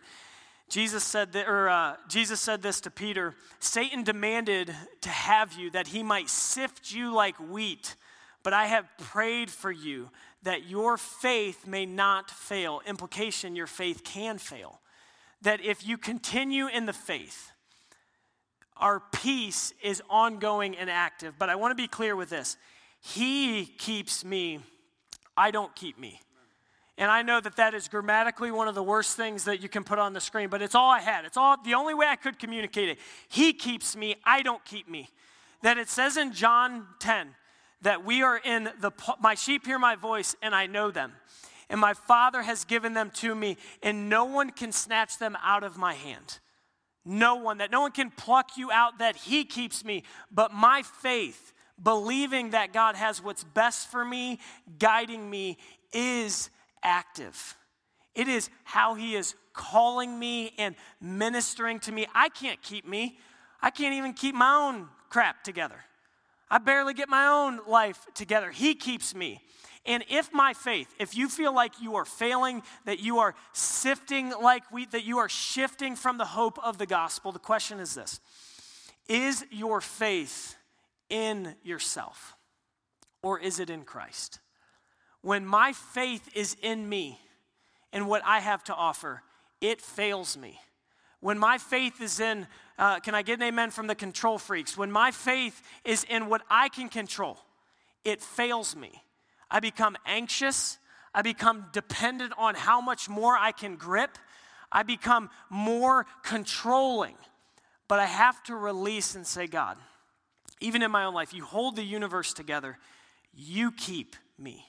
Jesus 0.69 1.03
said, 1.03 1.33
that, 1.33 1.47
or, 1.47 1.67
uh, 1.67 1.95
Jesus 2.07 2.39
said 2.39 2.61
this 2.61 2.79
to 2.81 2.91
Peter 2.91 3.35
Satan 3.59 4.03
demanded 4.03 4.73
to 5.01 5.09
have 5.09 5.53
you 5.53 5.71
that 5.71 5.87
he 5.87 6.03
might 6.03 6.29
sift 6.29 6.91
you 6.93 7.13
like 7.13 7.35
wheat, 7.37 7.95
but 8.43 8.53
I 8.53 8.67
have 8.67 8.85
prayed 8.97 9.49
for 9.49 9.71
you 9.71 10.09
that 10.43 10.69
your 10.69 10.97
faith 10.97 11.67
may 11.67 11.85
not 11.85 12.29
fail. 12.29 12.81
Implication, 12.85 13.55
your 13.55 13.67
faith 13.67 14.03
can 14.03 14.37
fail. 14.37 14.79
That 15.41 15.61
if 15.61 15.85
you 15.85 15.97
continue 15.97 16.67
in 16.67 16.85
the 16.85 16.93
faith, 16.93 17.51
our 18.77 19.01
peace 19.11 19.73
is 19.83 20.01
ongoing 20.09 20.77
and 20.77 20.89
active. 20.89 21.33
But 21.37 21.49
I 21.49 21.55
want 21.55 21.71
to 21.71 21.75
be 21.75 21.87
clear 21.87 22.15
with 22.15 22.29
this 22.29 22.57
He 23.01 23.65
keeps 23.65 24.23
me, 24.23 24.59
I 25.35 25.51
don't 25.51 25.75
keep 25.75 25.97
me. 25.97 26.21
And 26.99 27.09
I 27.09 27.21
know 27.21 27.39
that 27.39 27.55
that 27.55 27.73
is 27.73 27.87
grammatically 27.87 28.51
one 28.51 28.67
of 28.67 28.75
the 28.75 28.83
worst 28.83 29.15
things 29.15 29.45
that 29.45 29.61
you 29.63 29.69
can 29.69 29.85
put 29.85 29.99
on 29.99 30.11
the 30.11 30.19
screen, 30.19 30.49
but 30.49 30.61
it's 30.61 30.75
all 30.75 30.91
I 30.91 30.99
had. 30.99 31.23
It's 31.23 31.37
all 31.37 31.55
the 31.63 31.73
only 31.73 31.93
way 31.93 32.05
I 32.05 32.17
could 32.17 32.37
communicate 32.37 32.89
it. 32.89 32.99
He 33.29 33.53
keeps 33.53 33.95
me, 33.95 34.17
I 34.25 34.41
don't 34.41 34.63
keep 34.65 34.89
me. 34.89 35.09
That 35.63 35.77
it 35.77 35.87
says 35.87 36.17
in 36.17 36.33
John 36.33 36.87
10 36.99 37.29
that 37.83 38.03
we 38.03 38.21
are 38.21 38.37
in 38.37 38.69
the 38.81 38.91
my 39.21 39.35
sheep 39.35 39.65
hear 39.65 39.79
my 39.79 39.95
voice 39.95 40.35
and 40.41 40.53
I 40.53 40.67
know 40.67 40.91
them. 40.91 41.13
And 41.69 41.79
my 41.79 41.93
Father 41.93 42.41
has 42.41 42.65
given 42.65 42.93
them 42.93 43.11
to 43.15 43.33
me, 43.33 43.55
and 43.81 44.09
no 44.09 44.25
one 44.25 44.49
can 44.49 44.71
snatch 44.71 45.19
them 45.19 45.37
out 45.41 45.63
of 45.63 45.77
my 45.77 45.93
hand. 45.93 46.39
No 47.05 47.35
one, 47.35 47.59
that 47.59 47.71
no 47.71 47.79
one 47.79 47.91
can 47.91 48.09
pluck 48.11 48.57
you 48.57 48.71
out, 48.71 48.99
that 48.99 49.15
He 49.15 49.45
keeps 49.45 49.85
me. 49.85 50.03
But 50.31 50.51
my 50.51 50.81
faith, 50.81 51.53
believing 51.81 52.49
that 52.49 52.73
God 52.73 52.95
has 52.95 53.23
what's 53.23 53.43
best 53.43 53.89
for 53.89 54.03
me, 54.03 54.39
guiding 54.79 55.29
me, 55.29 55.57
is 55.93 56.49
active. 56.83 57.55
It 58.15 58.27
is 58.27 58.49
how 58.63 58.95
He 58.95 59.15
is 59.15 59.35
calling 59.53 60.17
me 60.17 60.53
and 60.57 60.75
ministering 61.01 61.79
to 61.81 61.91
me. 61.91 62.07
I 62.13 62.29
can't 62.29 62.61
keep 62.61 62.87
me, 62.87 63.17
I 63.61 63.69
can't 63.69 63.95
even 63.95 64.13
keep 64.13 64.35
my 64.35 64.53
own 64.53 64.87
crap 65.09 65.43
together. 65.43 65.83
I 66.49 66.57
barely 66.57 66.93
get 66.93 67.09
my 67.09 67.27
own 67.27 67.59
life 67.67 68.05
together. 68.15 68.51
He 68.51 68.73
keeps 68.73 69.13
me. 69.13 69.41
And 69.85 70.03
if 70.09 70.33
my 70.33 70.53
faith, 70.53 70.93
if 70.99 71.15
you 71.15 71.29
feel 71.29 71.53
like 71.53 71.81
you 71.81 71.95
are 71.95 72.05
failing, 72.05 72.63
that 72.85 72.99
you 72.99 73.19
are 73.19 73.35
sifting 73.53 74.31
like 74.41 74.69
wheat, 74.71 74.91
that 74.91 75.03
you 75.03 75.19
are 75.19 75.29
shifting 75.29 75.95
from 75.95 76.17
the 76.17 76.25
hope 76.25 76.59
of 76.63 76.77
the 76.77 76.85
gospel, 76.85 77.31
the 77.31 77.39
question 77.39 77.79
is 77.79 77.95
this 77.95 78.19
Is 79.07 79.45
your 79.51 79.81
faith 79.81 80.55
in 81.09 81.55
yourself 81.63 82.35
or 83.23 83.39
is 83.39 83.59
it 83.59 83.69
in 83.69 83.83
Christ? 83.83 84.39
When 85.21 85.45
my 85.45 85.73
faith 85.73 86.29
is 86.33 86.55
in 86.61 86.87
me 86.87 87.19
and 87.91 88.07
what 88.07 88.21
I 88.25 88.39
have 88.39 88.63
to 88.65 88.73
offer, 88.73 89.21
it 89.61 89.81
fails 89.81 90.37
me. 90.37 90.59
When 91.19 91.37
my 91.37 91.57
faith 91.57 92.01
is 92.01 92.19
in, 92.19 92.47
uh, 92.77 92.99
can 93.01 93.13
I 93.13 93.21
get 93.21 93.39
an 93.39 93.43
amen 93.43 93.71
from 93.71 93.87
the 93.87 93.95
control 93.95 94.37
freaks? 94.37 94.77
When 94.77 94.91
my 94.91 95.11
faith 95.11 95.61
is 95.83 96.05
in 96.05 96.27
what 96.29 96.41
I 96.49 96.69
can 96.69 96.87
control, 96.87 97.37
it 98.05 98.21
fails 98.21 98.75
me. 98.75 99.03
I 99.51 99.59
become 99.59 99.97
anxious. 100.05 100.77
I 101.13 101.21
become 101.21 101.65
dependent 101.73 102.33
on 102.37 102.55
how 102.55 102.79
much 102.79 103.09
more 103.09 103.35
I 103.35 103.51
can 103.51 103.75
grip. 103.75 104.17
I 104.71 104.83
become 104.83 105.29
more 105.49 106.05
controlling. 106.23 107.15
But 107.87 107.99
I 107.99 108.05
have 108.05 108.41
to 108.43 108.55
release 108.55 109.15
and 109.15 109.25
say, 109.25 109.47
God, 109.47 109.77
even 110.61 110.81
in 110.81 110.91
my 110.91 111.03
own 111.03 111.13
life, 111.13 111.33
you 111.33 111.43
hold 111.43 111.75
the 111.75 111.83
universe 111.83 112.33
together. 112.33 112.77
You 113.33 113.71
keep 113.71 114.15
me. 114.37 114.65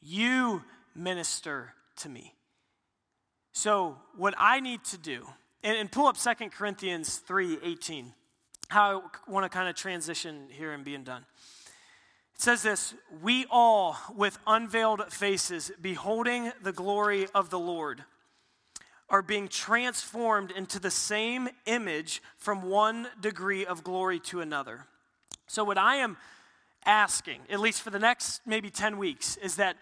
You 0.00 0.62
minister 0.94 1.74
to 1.96 2.08
me. 2.08 2.34
So, 3.52 3.96
what 4.16 4.34
I 4.38 4.60
need 4.60 4.84
to 4.84 4.98
do, 4.98 5.26
and, 5.62 5.76
and 5.76 5.90
pull 5.90 6.06
up 6.06 6.16
Second 6.16 6.52
Corinthians 6.52 7.16
3 7.16 7.58
18, 7.62 8.12
how 8.68 9.02
I 9.26 9.30
want 9.30 9.44
to 9.44 9.48
kind 9.48 9.68
of 9.68 9.74
transition 9.74 10.46
here 10.50 10.72
and 10.72 10.84
being 10.84 11.02
done. 11.02 11.24
It 12.34 12.42
says 12.42 12.62
this 12.62 12.94
We 13.20 13.46
all, 13.50 13.96
with 14.14 14.38
unveiled 14.46 15.12
faces, 15.12 15.72
beholding 15.80 16.52
the 16.62 16.72
glory 16.72 17.26
of 17.34 17.50
the 17.50 17.58
Lord, 17.58 18.04
are 19.10 19.22
being 19.22 19.48
transformed 19.48 20.50
into 20.50 20.78
the 20.78 20.90
same 20.90 21.48
image 21.66 22.22
from 22.36 22.62
one 22.62 23.08
degree 23.20 23.66
of 23.66 23.82
glory 23.82 24.20
to 24.20 24.40
another. 24.40 24.86
So, 25.48 25.64
what 25.64 25.78
I 25.78 25.96
am 25.96 26.16
asking, 26.84 27.40
at 27.50 27.60
least 27.60 27.82
for 27.82 27.90
the 27.90 27.98
next 27.98 28.40
maybe 28.46 28.70
10 28.70 28.98
weeks, 28.98 29.36
is 29.38 29.56
that 29.56 29.76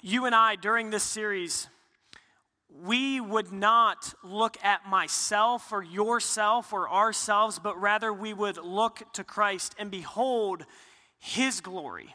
you 0.00 0.26
and 0.26 0.34
I, 0.34 0.56
during 0.56 0.90
this 0.90 1.02
series, 1.02 1.68
we 2.84 3.20
would 3.20 3.52
not 3.52 4.14
look 4.22 4.56
at 4.62 4.88
myself 4.88 5.72
or 5.72 5.82
yourself 5.82 6.72
or 6.72 6.88
ourselves, 6.88 7.58
but 7.58 7.80
rather 7.80 8.12
we 8.12 8.32
would 8.32 8.58
look 8.58 9.02
to 9.14 9.24
Christ 9.24 9.74
and 9.78 9.90
behold 9.90 10.64
his 11.18 11.60
glory. 11.60 12.14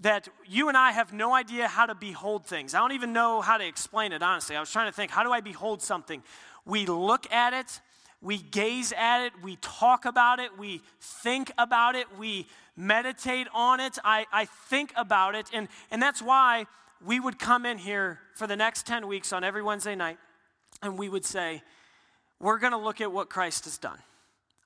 That 0.00 0.28
you 0.46 0.68
and 0.68 0.76
I 0.76 0.92
have 0.92 1.12
no 1.12 1.34
idea 1.34 1.68
how 1.68 1.86
to 1.86 1.94
behold 1.94 2.46
things. 2.46 2.74
I 2.74 2.80
don't 2.80 2.92
even 2.92 3.12
know 3.12 3.40
how 3.40 3.58
to 3.58 3.66
explain 3.66 4.12
it, 4.12 4.22
honestly. 4.22 4.56
I 4.56 4.60
was 4.60 4.70
trying 4.70 4.88
to 4.88 4.92
think, 4.92 5.10
how 5.12 5.22
do 5.22 5.30
I 5.30 5.40
behold 5.40 5.82
something? 5.82 6.22
We 6.66 6.86
look 6.86 7.30
at 7.32 7.52
it, 7.52 7.80
we 8.20 8.38
gaze 8.38 8.92
at 8.96 9.26
it, 9.26 9.32
we 9.42 9.56
talk 9.56 10.06
about 10.06 10.40
it, 10.40 10.58
we 10.58 10.80
think 11.00 11.52
about 11.58 11.94
it, 11.94 12.06
we 12.18 12.46
meditate 12.76 13.46
on 13.54 13.80
it, 13.80 13.98
I, 14.04 14.26
I 14.32 14.46
think 14.46 14.92
about 14.96 15.34
it. 15.34 15.50
And, 15.52 15.68
and 15.90 16.02
that's 16.02 16.22
why 16.22 16.66
we 17.04 17.20
would 17.20 17.38
come 17.38 17.66
in 17.66 17.78
here 17.78 18.20
for 18.34 18.46
the 18.46 18.56
next 18.56 18.86
10 18.86 19.06
weeks 19.06 19.32
on 19.32 19.44
every 19.44 19.62
Wednesday 19.62 19.94
night 19.94 20.18
and 20.82 20.98
we 20.98 21.08
would 21.08 21.24
say, 21.24 21.62
We're 22.40 22.58
going 22.58 22.72
to 22.72 22.78
look 22.78 23.00
at 23.00 23.10
what 23.12 23.30
Christ 23.30 23.64
has 23.64 23.78
done. 23.78 23.98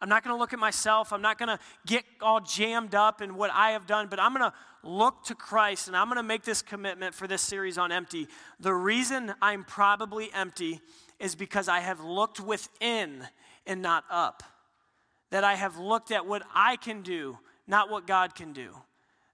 I'm 0.01 0.09
not 0.09 0.23
going 0.23 0.35
to 0.35 0.39
look 0.39 0.53
at 0.53 0.61
myself. 0.61 1.13
I'm 1.13 1.23
not 1.23 1.39
going 1.39 1.49
to 1.49 1.59
get 1.87 2.05
all 2.21 2.41
jammed 2.41 2.95
up 2.95 3.21
in 3.21 3.35
what 3.35 3.51
I 3.53 3.73
have 3.73 3.87
done, 3.87 4.07
but 4.09 4.21
I'm 4.21 4.33
going 4.33 4.49
to 4.49 4.57
look 4.85 5.25
to 5.25 5.35
Christ 5.35 5.89
and 5.89 5.97
I'm 5.97 6.07
going 6.07 6.19
to 6.19 6.23
make 6.23 6.45
this 6.45 6.63
commitment 6.63 7.15
for 7.15 7.27
this 7.27 7.43
series 7.43 7.79
on 7.79 7.91
empty. 7.91 8.29
The 8.61 8.73
reason 8.73 9.35
I'm 9.43 9.65
probably 9.65 10.33
empty 10.33 10.81
is 11.19 11.35
because 11.35 11.69
I 11.69 11.81
have 11.81 12.01
looked 12.01 12.39
within 12.39 13.27
and 13.67 13.83
not 13.83 14.05
up. 14.09 14.45
That 15.31 15.43
I 15.43 15.57
have 15.57 15.79
looked 15.79 16.13
at 16.13 16.27
what 16.27 16.43
I 16.55 16.77
can 16.77 17.03
do, 17.03 17.39
not 17.69 17.91
what 17.91 18.07
God 18.07 18.35
can 18.35 18.53
do 18.53 18.75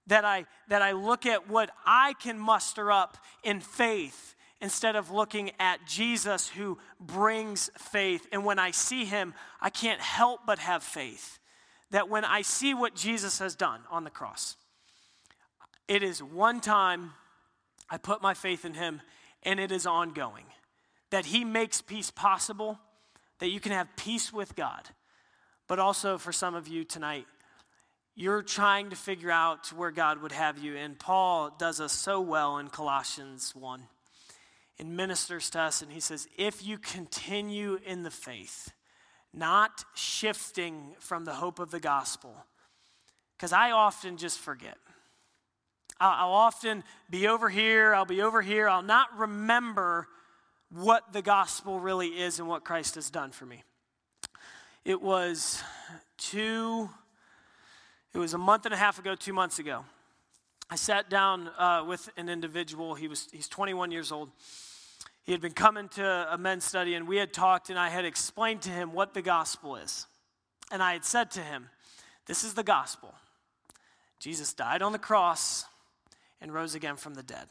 that 0.07 0.25
I, 0.25 0.45
that 0.67 0.81
I 0.81 0.91
look 0.91 1.25
at 1.25 1.49
what 1.49 1.71
I 1.85 2.13
can 2.13 2.37
muster 2.37 2.91
up 2.91 3.17
in 3.43 3.59
faith 3.59 4.35
instead 4.61 4.95
of 4.95 5.11
looking 5.11 5.51
at 5.59 5.85
Jesus 5.85 6.47
who 6.47 6.77
brings 6.99 7.69
faith. 7.77 8.27
And 8.31 8.45
when 8.45 8.59
I 8.59 8.71
see 8.71 9.05
him, 9.05 9.33
I 9.59 9.69
can't 9.69 10.01
help 10.01 10.41
but 10.45 10.59
have 10.59 10.83
faith 10.83 11.39
that 11.91 12.09
when 12.09 12.25
I 12.25 12.41
see 12.41 12.73
what 12.73 12.95
Jesus 12.95 13.39
has 13.39 13.55
done 13.55 13.81
on 13.89 14.03
the 14.03 14.09
cross, 14.09 14.57
it 15.87 16.03
is 16.03 16.21
one 16.21 16.59
time 16.59 17.13
I 17.89 17.97
put 17.97 18.21
my 18.21 18.33
faith 18.33 18.65
in 18.65 18.73
him 18.73 19.01
and 19.43 19.59
it 19.59 19.71
is 19.71 19.85
ongoing. 19.85 20.45
That 21.11 21.27
he 21.27 21.45
makes 21.45 21.81
peace 21.81 22.09
possible, 22.09 22.79
that 23.39 23.49
you 23.49 23.59
can 23.59 23.71
have 23.71 23.87
peace 23.95 24.33
with 24.33 24.55
God. 24.55 24.89
But 25.67 25.79
also 25.79 26.17
for 26.17 26.31
some 26.31 26.55
of 26.55 26.67
you 26.67 26.83
tonight, 26.83 27.27
you're 28.15 28.41
trying 28.41 28.89
to 28.91 28.95
figure 28.95 29.31
out 29.31 29.73
where 29.73 29.91
God 29.91 30.21
would 30.21 30.31
have 30.31 30.57
you. 30.57 30.77
And 30.77 30.97
Paul 30.97 31.53
does 31.57 31.81
us 31.81 31.91
so 31.91 32.21
well 32.21 32.57
in 32.57 32.69
Colossians 32.69 33.53
1 33.53 33.83
and 34.79 34.95
ministers 34.95 35.49
to 35.51 35.59
us. 35.59 35.81
And 35.81 35.91
he 35.91 35.99
says, 35.99 36.27
If 36.37 36.65
you 36.65 36.77
continue 36.77 37.77
in 37.85 38.03
the 38.03 38.11
faith, 38.11 38.71
not 39.33 39.83
shifting 39.95 40.95
from 40.99 41.25
the 41.25 41.33
hope 41.33 41.59
of 41.59 41.71
the 41.71 41.79
gospel, 41.79 42.45
because 43.37 43.51
I 43.51 43.71
often 43.71 44.15
just 44.15 44.39
forget. 44.39 44.77
I'll, 45.99 46.31
often 46.31 46.83
be 47.09 47.27
over 47.27 47.49
here, 47.49 47.93
I'll 47.93 48.05
be 48.05 48.21
over 48.21 48.41
here, 48.41 48.67
I'll 48.67 48.81
not 48.81 49.17
remember 49.17 50.07
what 50.69 51.13
the 51.13 51.21
gospel 51.21 51.79
really 51.79 52.07
is 52.07 52.39
and 52.39 52.49
what 52.49 52.65
Christ 52.65 52.95
has 52.95 53.09
done 53.09 53.31
for 53.31 53.45
me. 53.45 53.63
It 54.83 55.01
was 55.01 55.61
two 56.17 56.89
it 58.15 58.19
was 58.19 58.33
a 58.33 58.37
month 58.37 58.63
and 58.65 58.73
a 58.73 58.77
half 58.77 58.97
ago, 58.97 59.13
two 59.13 59.33
months 59.33 59.59
ago. 59.59 59.83
I 60.69 60.77
sat 60.77 61.09
down 61.09 61.49
uh, 61.59 61.83
with 61.85 62.09
an 62.15 62.29
individual. 62.29 62.95
He 62.95 63.09
was 63.09 63.27
he's 63.29 63.49
21 63.49 63.91
years 63.91 64.09
old. 64.09 64.29
He 65.23 65.33
had 65.33 65.41
been 65.41 65.51
coming 65.51 65.89
to 65.89 66.33
a 66.33 66.37
men's 66.37 66.63
study, 66.63 66.93
and 66.93 67.09
we 67.09 67.17
had 67.17 67.33
talked, 67.33 67.69
and 67.69 67.77
I 67.77 67.89
had 67.89 68.05
explained 68.05 68.61
to 68.61 68.69
him 68.69 68.93
what 68.93 69.13
the 69.13 69.21
gospel 69.21 69.75
is. 69.75 70.07
And 70.71 70.81
I 70.81 70.93
had 70.93 71.03
said 71.03 71.29
to 71.31 71.41
him, 71.41 71.67
This 72.25 72.45
is 72.45 72.53
the 72.53 72.63
gospel. 72.63 73.13
Jesus 74.17 74.53
died 74.53 74.81
on 74.81 74.93
the 74.93 74.99
cross 74.99 75.65
and 76.39 76.53
rose 76.53 76.73
again 76.73 76.95
from 76.95 77.15
the 77.15 77.23
dead. 77.23 77.47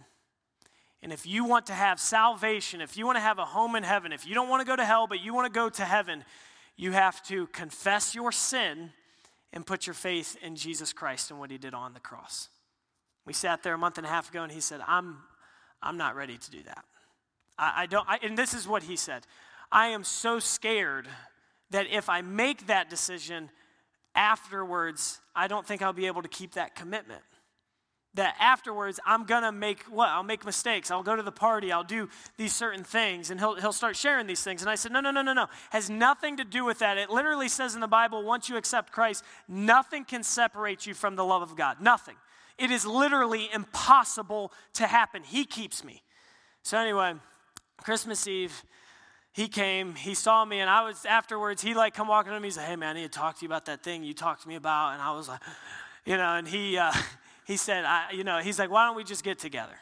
And 1.02 1.12
if 1.12 1.26
you 1.26 1.44
want 1.44 1.66
to 1.66 1.74
have 1.74 2.00
salvation, 2.00 2.80
if 2.80 2.96
you 2.96 3.04
want 3.04 3.16
to 3.16 3.22
have 3.22 3.38
a 3.38 3.44
home 3.44 3.76
in 3.76 3.82
heaven, 3.82 4.14
if 4.14 4.26
you 4.26 4.34
don't 4.34 4.48
want 4.48 4.62
to 4.62 4.66
go 4.66 4.76
to 4.76 4.84
hell, 4.84 5.06
but 5.06 5.22
you 5.22 5.34
want 5.34 5.52
to 5.52 5.54
go 5.54 5.68
to 5.68 5.84
heaven, 5.84 6.24
you 6.74 6.92
have 6.92 7.22
to 7.24 7.48
confess 7.48 8.14
your 8.14 8.32
sin 8.32 8.90
and 9.54 9.64
put 9.64 9.86
your 9.86 9.94
faith 9.94 10.36
in 10.42 10.56
Jesus 10.56 10.92
Christ 10.92 11.30
and 11.30 11.40
what 11.40 11.50
he 11.50 11.56
did 11.56 11.72
on 11.72 11.94
the 11.94 12.00
cross. 12.00 12.50
We 13.24 13.32
sat 13.32 13.62
there 13.62 13.72
a 13.72 13.78
month 13.78 13.96
and 13.96 14.06
a 14.06 14.10
half 14.10 14.28
ago 14.28 14.42
and 14.42 14.52
he 14.52 14.60
said, 14.60 14.80
I'm, 14.86 15.18
I'm 15.80 15.96
not 15.96 16.16
ready 16.16 16.36
to 16.36 16.50
do 16.50 16.62
that. 16.64 16.84
I, 17.56 17.72
I 17.82 17.86
don't, 17.86 18.06
I, 18.06 18.18
and 18.22 18.36
this 18.36 18.52
is 18.52 18.68
what 18.68 18.82
he 18.82 18.96
said 18.96 19.22
I 19.72 19.86
am 19.88 20.04
so 20.04 20.38
scared 20.38 21.08
that 21.70 21.86
if 21.90 22.08
I 22.08 22.20
make 22.20 22.66
that 22.66 22.90
decision 22.90 23.48
afterwards, 24.14 25.20
I 25.34 25.48
don't 25.48 25.66
think 25.66 25.80
I'll 25.80 25.92
be 25.92 26.06
able 26.06 26.22
to 26.22 26.28
keep 26.28 26.54
that 26.54 26.74
commitment 26.74 27.22
that 28.14 28.36
afterwards 28.38 29.00
I'm 29.04 29.24
gonna 29.24 29.52
make 29.52 29.82
what? 29.84 30.08
I'll 30.08 30.22
make 30.22 30.44
mistakes. 30.44 30.90
I'll 30.90 31.02
go 31.02 31.16
to 31.16 31.22
the 31.22 31.32
party. 31.32 31.72
I'll 31.72 31.84
do 31.84 32.08
these 32.36 32.54
certain 32.54 32.84
things. 32.84 33.30
And 33.30 33.40
he'll, 33.40 33.54
he'll 33.56 33.72
start 33.72 33.96
sharing 33.96 34.26
these 34.26 34.42
things. 34.42 34.62
And 34.62 34.70
I 34.70 34.74
said, 34.74 34.92
No, 34.92 35.00
no, 35.00 35.10
no, 35.10 35.22
no, 35.22 35.32
no. 35.32 35.46
Has 35.70 35.90
nothing 35.90 36.36
to 36.36 36.44
do 36.44 36.64
with 36.64 36.78
that. 36.78 36.98
It 36.98 37.10
literally 37.10 37.48
says 37.48 37.74
in 37.74 37.80
the 37.80 37.88
Bible, 37.88 38.22
once 38.22 38.48
you 38.48 38.56
accept 38.56 38.92
Christ, 38.92 39.24
nothing 39.48 40.04
can 40.04 40.22
separate 40.22 40.86
you 40.86 40.94
from 40.94 41.16
the 41.16 41.24
love 41.24 41.42
of 41.42 41.56
God. 41.56 41.80
Nothing. 41.80 42.16
It 42.56 42.70
is 42.70 42.86
literally 42.86 43.48
impossible 43.52 44.52
to 44.74 44.86
happen. 44.86 45.22
He 45.24 45.44
keeps 45.44 45.82
me. 45.82 46.02
So, 46.62 46.78
anyway, 46.78 47.14
Christmas 47.78 48.26
Eve, 48.26 48.64
he 49.32 49.48
came, 49.48 49.96
he 49.96 50.14
saw 50.14 50.44
me, 50.44 50.60
and 50.60 50.70
I 50.70 50.84
was 50.84 51.04
afterwards, 51.04 51.60
he 51.60 51.74
like 51.74 51.92
come 51.92 52.06
walking 52.06 52.32
to 52.32 52.38
me, 52.38 52.46
he's 52.46 52.56
like, 52.56 52.66
Hey 52.66 52.76
man, 52.76 52.96
I 52.96 53.00
need 53.00 53.12
to 53.12 53.18
talk 53.18 53.36
to 53.38 53.42
you 53.42 53.48
about 53.48 53.66
that 53.66 53.82
thing 53.82 54.04
you 54.04 54.14
talked 54.14 54.42
to 54.42 54.48
me 54.48 54.54
about. 54.54 54.92
And 54.92 55.02
I 55.02 55.10
was 55.10 55.28
like, 55.28 55.40
you 56.06 56.16
know, 56.16 56.36
and 56.36 56.46
he 56.46 56.78
uh 56.78 56.92
he 57.44 57.56
said, 57.56 57.84
I, 57.84 58.12
you 58.12 58.24
know, 58.24 58.38
he's 58.38 58.58
like, 58.58 58.70
why 58.70 58.86
don't 58.86 58.96
we 58.96 59.04
just 59.04 59.24
get 59.24 59.38
together? 59.38 59.76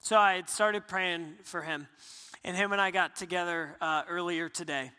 So 0.00 0.16
I 0.16 0.34
had 0.34 0.48
started 0.48 0.86
praying 0.86 1.34
for 1.44 1.62
him, 1.62 1.88
and 2.44 2.56
him 2.56 2.72
and 2.72 2.80
I 2.80 2.90
got 2.90 3.16
together 3.16 3.76
uh, 3.80 4.02
earlier 4.08 4.48
today. 4.48 4.90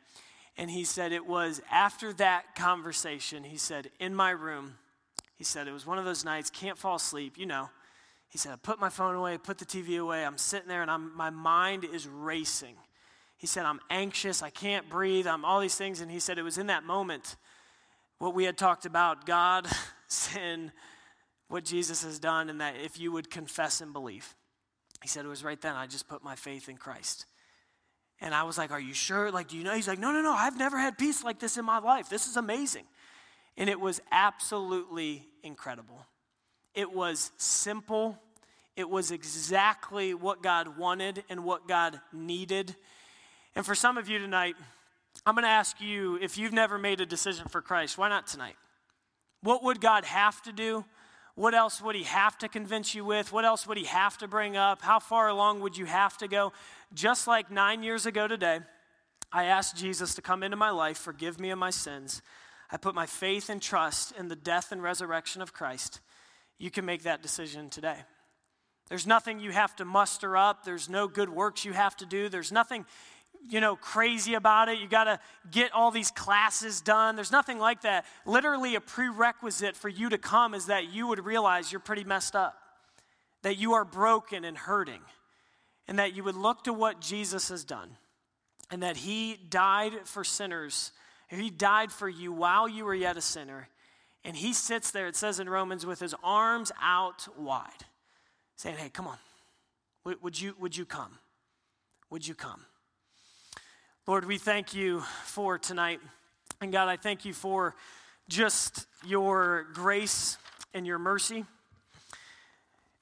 And 0.58 0.70
he 0.70 0.84
said 0.84 1.14
it 1.14 1.26
was 1.26 1.62
after 1.72 2.12
that 2.14 2.56
conversation, 2.56 3.44
he 3.44 3.58
said, 3.58 3.90
in 4.00 4.14
my 4.14 4.32
room, 4.32 4.76
he 5.36 5.46
said, 5.46 5.68
it 5.68 5.72
was 5.72 5.88
one 5.88 5.98
of 5.98 6.04
those 6.04 6.26
nights, 6.26 6.50
can't 6.50 6.78
fall 6.78 6.96
asleep, 6.96 7.38
you 7.38 7.46
know. 7.46 7.70
He 8.28 8.38
said, 8.38 8.52
I 8.52 8.58
put 8.58 8.80
my 8.80 8.90
phone 8.90 9.16
away, 9.16 9.38
put 9.38 9.58
the 9.58 9.66
TV 9.66 10.00
away, 10.00 10.26
I'm 10.26 10.38
sitting 10.38 10.68
there 10.68 10.82
and 10.82 10.92
I'm, 10.92 11.16
my 11.16 11.30
mind 11.30 11.86
is 11.86 12.08
racing. 12.08 12.76
He 13.38 13.48
said, 13.48 13.66
I'm 13.66 13.80
anxious, 13.90 14.44
I 14.44 14.50
can't 14.50 14.90
breathe, 14.90 15.28
I'm 15.28 15.46
all 15.46 15.62
these 15.62 15.76
things. 15.76 16.02
And 16.02 16.12
he 16.12 16.20
said, 16.20 16.38
it 16.38 16.44
was 16.44 16.58
in 16.58 16.68
that 16.68 16.84
moment 16.84 17.38
what 18.18 18.36
we 18.36 18.44
had 18.44 18.58
talked 18.58 18.86
about 18.86 19.26
God, 19.26 19.66
sin, 20.08 20.74
what 21.50 21.66
Jesus 21.66 22.04
has 22.04 22.20
done 22.20 22.50
and 22.50 22.62
that 22.62 22.76
if 22.82 23.00
you 23.00 23.12
would 23.12 23.30
confess 23.30 23.82
and 23.82 23.92
believe. 23.92 24.36
He 25.02 25.08
said 25.08 25.26
it 25.26 25.30
was 25.30 25.44
right 25.44 25.60
then 25.60 25.76
I 25.76 25.88
just 25.88 26.08
put 26.08 26.24
my 26.24 26.36
faith 26.36 26.70
in 26.70 26.78
Christ. 26.78 27.26
And 28.22 28.34
I 28.34 28.44
was 28.44 28.58
like, 28.58 28.72
Are 28.72 28.80
you 28.80 28.94
sure? 28.94 29.32
Like, 29.32 29.50
do 29.50 29.58
you 29.58 29.64
know? 29.64 29.74
He's 29.74 29.88
like, 29.88 30.00
No, 30.00 30.12
no, 30.12 30.22
no, 30.22 30.34
I've 30.34 30.58
never 30.58 30.78
had 30.78 30.98
peace 30.98 31.24
like 31.24 31.40
this 31.40 31.58
in 31.58 31.66
my 31.66 31.80
life. 31.80 32.10
This 32.10 32.28
is 32.28 32.38
amazing. 32.38 32.86
And 33.58 33.70
it 33.70 33.80
was 33.80 34.02
absolutely 34.12 35.26
incredible. 35.44 36.06
It 36.76 36.94
was 36.94 37.32
simple, 37.38 38.18
it 38.76 38.90
was 38.90 39.12
exactly 39.12 40.14
what 40.14 40.42
God 40.42 40.78
wanted 40.78 41.24
and 41.30 41.44
what 41.44 41.68
God 41.68 42.00
needed. 42.14 42.76
And 43.56 43.66
for 43.66 43.76
some 43.76 43.98
of 43.98 44.08
you 44.08 44.20
tonight, 44.20 44.56
I'm 45.26 45.34
going 45.34 45.44
to 45.44 45.50
ask 45.50 45.82
you 45.82 46.18
if 46.22 46.38
you've 46.38 46.54
never 46.54 46.78
made 46.78 47.02
a 47.02 47.06
decision 47.06 47.48
for 47.48 47.62
Christ, 47.62 47.98
why 47.98 48.08
not 48.08 48.28
tonight? 48.28 48.56
What 49.42 49.64
would 49.64 49.82
God 49.82 50.06
have 50.06 50.42
to 50.44 50.54
do? 50.54 50.86
What 51.40 51.56
else 51.56 51.82
would 51.82 51.96
he 51.96 52.04
have 52.04 52.38
to 52.40 52.50
convince 52.50 52.94
you 52.94 53.06
with? 53.06 53.32
What 53.32 53.46
else 53.46 53.66
would 53.66 53.78
he 53.78 53.86
have 53.86 54.18
to 54.18 54.28
bring 54.28 54.58
up? 54.58 54.82
How 54.82 55.00
far 55.00 55.30
along 55.30 55.62
would 55.62 55.78
you 55.78 55.86
have 55.86 56.18
to 56.18 56.28
go? 56.28 56.52
Just 56.94 57.28
like 57.28 57.50
nine 57.50 57.82
years 57.82 58.06
ago 58.06 58.28
today, 58.28 58.60
I 59.32 59.46
asked 59.46 59.78
Jesus 59.78 60.14
to 60.16 60.22
come 60.22 60.44
into 60.44 60.58
my 60.58 60.70
life, 60.70 60.98
forgive 60.98 61.40
me 61.40 61.52
of 61.52 61.58
my 61.58 61.70
sins. 61.70 62.22
I 62.70 62.76
put 62.76 62.94
my 62.94 63.06
faith 63.06 63.50
and 63.50 63.62
trust 63.62 64.12
in 64.20 64.28
the 64.28 64.36
death 64.36 64.74
and 64.74 64.84
resurrection 64.84 65.42
of 65.42 65.54
Christ. 65.54 66.02
You 66.58 66.70
can 66.70 66.84
make 66.84 67.04
that 67.04 67.22
decision 67.22 67.70
today. 67.70 68.00
There's 68.90 69.08
nothing 69.08 69.40
you 69.40 69.52
have 69.52 69.74
to 69.78 69.86
muster 69.86 70.36
up. 70.36 70.66
There's 70.66 70.90
no 70.90 71.08
good 71.08 71.30
works 71.30 71.64
you 71.64 71.72
have 71.72 71.96
to 71.98 72.06
do. 72.06 72.28
There's 72.28 72.52
nothing 72.52 72.86
you 73.48 73.62
know, 73.62 73.76
crazy 73.76 74.34
about 74.34 74.70
it. 74.70 74.80
You 74.80 74.88
got 74.88 75.06
to 75.06 75.20
get 75.50 75.72
all 75.74 75.92
these 75.92 76.12
classes 76.12 76.82
done. 76.82 77.16
There's 77.16 77.32
nothing 77.32 77.60
like 77.60 77.82
that. 77.82 78.06
Literally, 78.26 78.76
a 78.76 78.82
prerequisite 78.82 79.76
for 79.76 79.90
you 79.90 80.10
to 80.10 80.18
come 80.18 80.54
is 80.54 80.68
that 80.68 80.92
you 80.92 81.08
would 81.08 81.24
realize 81.24 81.72
you're 81.72 81.80
pretty 81.80 82.04
messed 82.04 82.36
up, 82.36 82.58
that 83.42 83.58
you 83.58 83.74
are 83.74 83.86
broken 83.86 84.44
and 84.46 84.58
hurting, 84.58 85.02
and 85.88 86.00
that 86.00 86.16
you 86.16 86.24
would 86.24 86.36
look 86.36 86.64
to 86.66 86.74
what 86.74 87.00
Jesus 87.02 87.50
has 87.50 87.64
done, 87.64 87.98
and 88.70 88.84
that 88.84 88.98
He 88.98 89.38
died 89.50 89.94
for 90.06 90.24
sinners. 90.24 90.92
He 91.30 91.50
died 91.50 91.92
for 91.92 92.10
you 92.10 92.32
while 92.32 92.68
you 92.68 92.86
were 92.86 92.96
yet 92.96 93.18
a 93.18 93.22
sinner. 93.22 93.70
And 94.26 94.36
He 94.36 94.54
sits 94.54 94.92
there, 94.92 95.08
it 95.08 95.16
says 95.16 95.40
in 95.40 95.50
Romans, 95.50 95.86
with 95.86 96.00
His 96.00 96.14
arms 96.24 96.72
out 96.82 97.28
wide, 97.38 97.86
saying, 98.56 98.78
Hey, 98.78 98.90
come 98.90 99.08
on. 99.08 99.18
Would 100.22 100.40
you, 100.40 100.56
would 100.60 100.76
you 100.76 100.86
come? 100.86 101.20
Would 102.10 102.28
you 102.28 102.34
come? 102.34 102.66
Lord, 104.10 104.26
we 104.26 104.40
thank 104.40 104.74
you 104.74 105.02
for 105.24 105.60
tonight. 105.60 106.00
And 106.62 106.72
God, 106.72 106.88
I 106.90 106.98
thank 106.98 107.26
you 107.26 107.32
for 107.32 107.76
just 108.28 108.88
your 109.06 109.68
grace 109.72 110.40
and 110.74 110.88
your 110.88 110.98
mercy. 110.98 111.46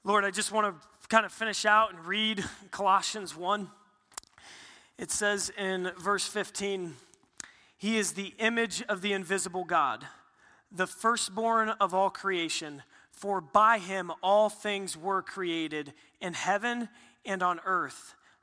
Lord, 0.04 0.26
I 0.26 0.30
just 0.30 0.52
want 0.52 0.66
to 0.66 1.08
kind 1.08 1.24
of 1.24 1.32
finish 1.32 1.64
out 1.64 1.94
and 1.94 2.06
read 2.06 2.44
Colossians 2.70 3.34
1. 3.34 3.70
It 4.98 5.10
says 5.10 5.50
in 5.56 5.92
verse 5.98 6.26
15, 6.26 6.92
He 7.78 7.96
is 7.96 8.12
the 8.12 8.34
image 8.38 8.82
of 8.82 9.00
the 9.00 9.14
invisible 9.14 9.64
God, 9.64 10.06
the 10.70 10.86
firstborn 10.86 11.70
of 11.80 11.94
all 11.94 12.10
creation, 12.10 12.82
for 13.12 13.40
by 13.40 13.78
him 13.78 14.12
all 14.22 14.50
things 14.50 14.94
were 14.94 15.22
created 15.22 15.94
in 16.20 16.34
heaven 16.34 16.90
and 17.24 17.42
on 17.42 17.60
earth 17.64 18.14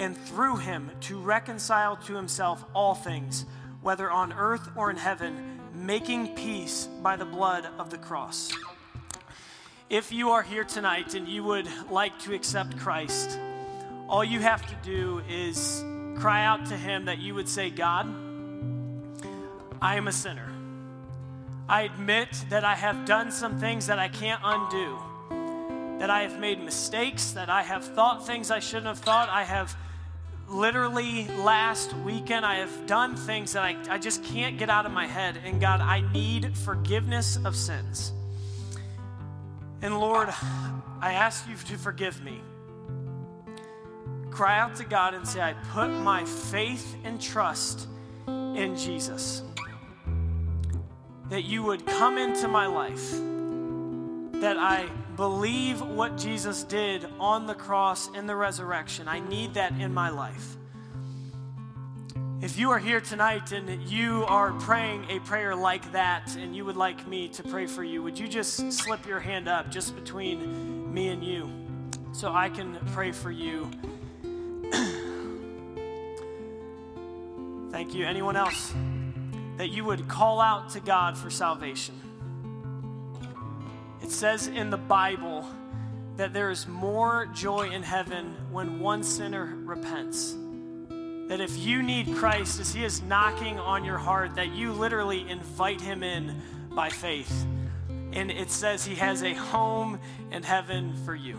and 0.00 0.16
through 0.16 0.56
him 0.56 0.90
to 1.02 1.20
reconcile 1.20 1.94
to 1.94 2.14
himself 2.14 2.64
all 2.74 2.94
things, 2.94 3.44
whether 3.82 4.10
on 4.10 4.32
earth 4.32 4.70
or 4.74 4.90
in 4.90 4.96
heaven, 4.96 5.60
making 5.74 6.34
peace 6.34 6.88
by 7.02 7.16
the 7.16 7.24
blood 7.24 7.68
of 7.78 7.90
the 7.90 7.98
cross. 7.98 8.50
If 9.90 10.10
you 10.10 10.30
are 10.30 10.42
here 10.42 10.64
tonight 10.64 11.14
and 11.14 11.28
you 11.28 11.44
would 11.44 11.68
like 11.90 12.18
to 12.20 12.32
accept 12.32 12.78
Christ, 12.78 13.38
all 14.08 14.24
you 14.24 14.40
have 14.40 14.66
to 14.66 14.74
do 14.82 15.20
is 15.28 15.84
cry 16.16 16.44
out 16.44 16.64
to 16.66 16.76
him 16.76 17.04
that 17.04 17.18
you 17.18 17.34
would 17.34 17.48
say, 17.48 17.68
God, 17.68 18.06
I 19.82 19.96
am 19.96 20.08
a 20.08 20.12
sinner. 20.12 20.50
I 21.68 21.82
admit 21.82 22.44
that 22.48 22.64
I 22.64 22.74
have 22.74 23.04
done 23.04 23.30
some 23.30 23.60
things 23.60 23.86
that 23.86 23.98
I 23.98 24.08
can't 24.08 24.40
undo, 24.42 24.98
that 25.98 26.08
I 26.08 26.22
have 26.22 26.40
made 26.40 26.58
mistakes, 26.64 27.32
that 27.32 27.50
I 27.50 27.62
have 27.62 27.84
thought 27.84 28.26
things 28.26 28.50
I 28.50 28.60
shouldn't 28.60 28.86
have 28.86 28.98
thought. 28.98 29.28
I 29.28 29.44
have 29.44 29.76
literally 30.50 31.28
last 31.28 31.94
weekend, 31.98 32.44
I 32.44 32.56
have 32.56 32.86
done 32.86 33.16
things 33.16 33.52
that 33.52 33.62
I, 33.62 33.76
I 33.88 33.98
just 33.98 34.24
can't 34.24 34.58
get 34.58 34.68
out 34.68 34.84
of 34.84 34.92
my 34.92 35.06
head. 35.06 35.38
And 35.44 35.60
God, 35.60 35.80
I 35.80 36.00
need 36.12 36.56
forgiveness 36.56 37.38
of 37.44 37.54
sins. 37.56 38.12
And 39.82 39.98
Lord, 39.98 40.28
I 41.00 41.12
ask 41.14 41.48
you 41.48 41.56
to 41.56 41.78
forgive 41.78 42.22
me. 42.22 42.40
Cry 44.30 44.58
out 44.58 44.76
to 44.76 44.84
God 44.84 45.14
and 45.14 45.26
say, 45.26 45.40
I 45.40 45.54
put 45.72 45.88
my 45.88 46.24
faith 46.24 46.96
and 47.04 47.20
trust 47.20 47.88
in 48.26 48.76
Jesus 48.76 49.42
that 51.30 51.44
you 51.44 51.62
would 51.62 51.86
come 51.86 52.18
into 52.18 52.48
my 52.48 52.66
life, 52.66 53.12
that 54.40 54.56
I 54.58 54.88
believe 55.20 55.82
what 55.82 56.16
Jesus 56.16 56.64
did 56.64 57.06
on 57.20 57.44
the 57.44 57.54
cross 57.54 58.08
in 58.14 58.26
the 58.26 58.34
resurrection. 58.34 59.06
I 59.06 59.20
need 59.20 59.52
that 59.52 59.78
in 59.78 59.92
my 59.92 60.08
life. 60.08 60.56
If 62.40 62.58
you 62.58 62.70
are 62.70 62.78
here 62.78 63.02
tonight 63.02 63.52
and 63.52 63.82
you 63.82 64.24
are 64.28 64.54
praying 64.54 65.10
a 65.10 65.20
prayer 65.20 65.54
like 65.54 65.92
that 65.92 66.34
and 66.36 66.56
you 66.56 66.64
would 66.64 66.78
like 66.78 67.06
me 67.06 67.28
to 67.28 67.42
pray 67.42 67.66
for 67.66 67.84
you, 67.84 68.02
would 68.02 68.18
you 68.18 68.28
just 68.28 68.72
slip 68.72 69.06
your 69.06 69.20
hand 69.20 69.46
up 69.46 69.70
just 69.70 69.94
between 69.94 70.90
me 70.90 71.08
and 71.08 71.22
you 71.22 71.50
so 72.12 72.32
I 72.32 72.48
can 72.48 72.78
pray 72.94 73.12
for 73.12 73.30
you? 73.30 73.70
Thank 77.70 77.94
you. 77.94 78.06
Anyone 78.06 78.36
else? 78.36 78.72
that 79.60 79.68
you 79.68 79.84
would 79.84 80.08
call 80.08 80.40
out 80.40 80.70
to 80.70 80.80
God 80.80 81.18
for 81.18 81.28
salvation. 81.28 81.94
It 84.10 84.14
says 84.14 84.48
in 84.48 84.70
the 84.70 84.76
Bible 84.76 85.46
that 86.16 86.32
there 86.32 86.50
is 86.50 86.66
more 86.66 87.26
joy 87.26 87.70
in 87.70 87.84
heaven 87.84 88.34
when 88.50 88.80
one 88.80 89.04
sinner 89.04 89.56
repents. 89.64 90.36
That 91.28 91.40
if 91.40 91.56
you 91.56 91.80
need 91.80 92.16
Christ, 92.16 92.58
as 92.58 92.74
He 92.74 92.82
is 92.82 93.02
knocking 93.02 93.60
on 93.60 93.84
your 93.84 93.98
heart, 93.98 94.34
that 94.34 94.52
you 94.52 94.72
literally 94.72 95.30
invite 95.30 95.80
Him 95.80 96.02
in 96.02 96.42
by 96.74 96.88
faith. 96.88 97.46
And 98.12 98.32
it 98.32 98.50
says 98.50 98.84
He 98.84 98.96
has 98.96 99.22
a 99.22 99.32
home 99.32 100.00
in 100.32 100.42
heaven 100.42 100.96
for 101.04 101.14
you. 101.14 101.38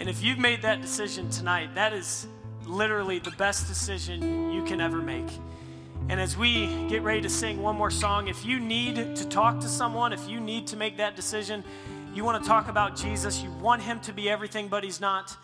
And 0.00 0.08
if 0.08 0.20
you've 0.20 0.40
made 0.40 0.62
that 0.62 0.82
decision 0.82 1.30
tonight, 1.30 1.76
that 1.76 1.92
is 1.92 2.26
literally 2.66 3.20
the 3.20 3.30
best 3.30 3.68
decision 3.68 4.50
you 4.50 4.64
can 4.64 4.80
ever 4.80 5.00
make. 5.00 5.28
And 6.08 6.20
as 6.20 6.36
we 6.36 6.86
get 6.88 7.02
ready 7.02 7.22
to 7.22 7.30
sing 7.30 7.62
one 7.62 7.76
more 7.76 7.90
song, 7.90 8.28
if 8.28 8.44
you 8.44 8.60
need 8.60 9.16
to 9.16 9.28
talk 9.28 9.60
to 9.60 9.68
someone, 9.68 10.12
if 10.12 10.28
you 10.28 10.38
need 10.38 10.66
to 10.68 10.76
make 10.76 10.98
that 10.98 11.16
decision, 11.16 11.64
you 12.14 12.24
want 12.24 12.42
to 12.42 12.48
talk 12.48 12.68
about 12.68 12.94
Jesus, 12.94 13.42
you 13.42 13.50
want 13.52 13.82
him 13.82 14.00
to 14.00 14.12
be 14.12 14.28
everything, 14.28 14.68
but 14.68 14.84
he's 14.84 15.00
not, 15.00 15.36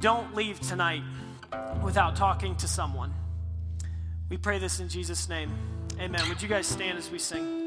don't 0.00 0.34
leave 0.34 0.60
tonight 0.60 1.02
without 1.82 2.16
talking 2.16 2.54
to 2.56 2.68
someone. 2.68 3.12
We 4.28 4.36
pray 4.36 4.58
this 4.58 4.78
in 4.78 4.88
Jesus' 4.88 5.28
name. 5.28 5.50
Amen. 5.98 6.28
Would 6.28 6.42
you 6.42 6.48
guys 6.48 6.66
stand 6.66 6.98
as 6.98 7.10
we 7.10 7.18
sing? 7.18 7.57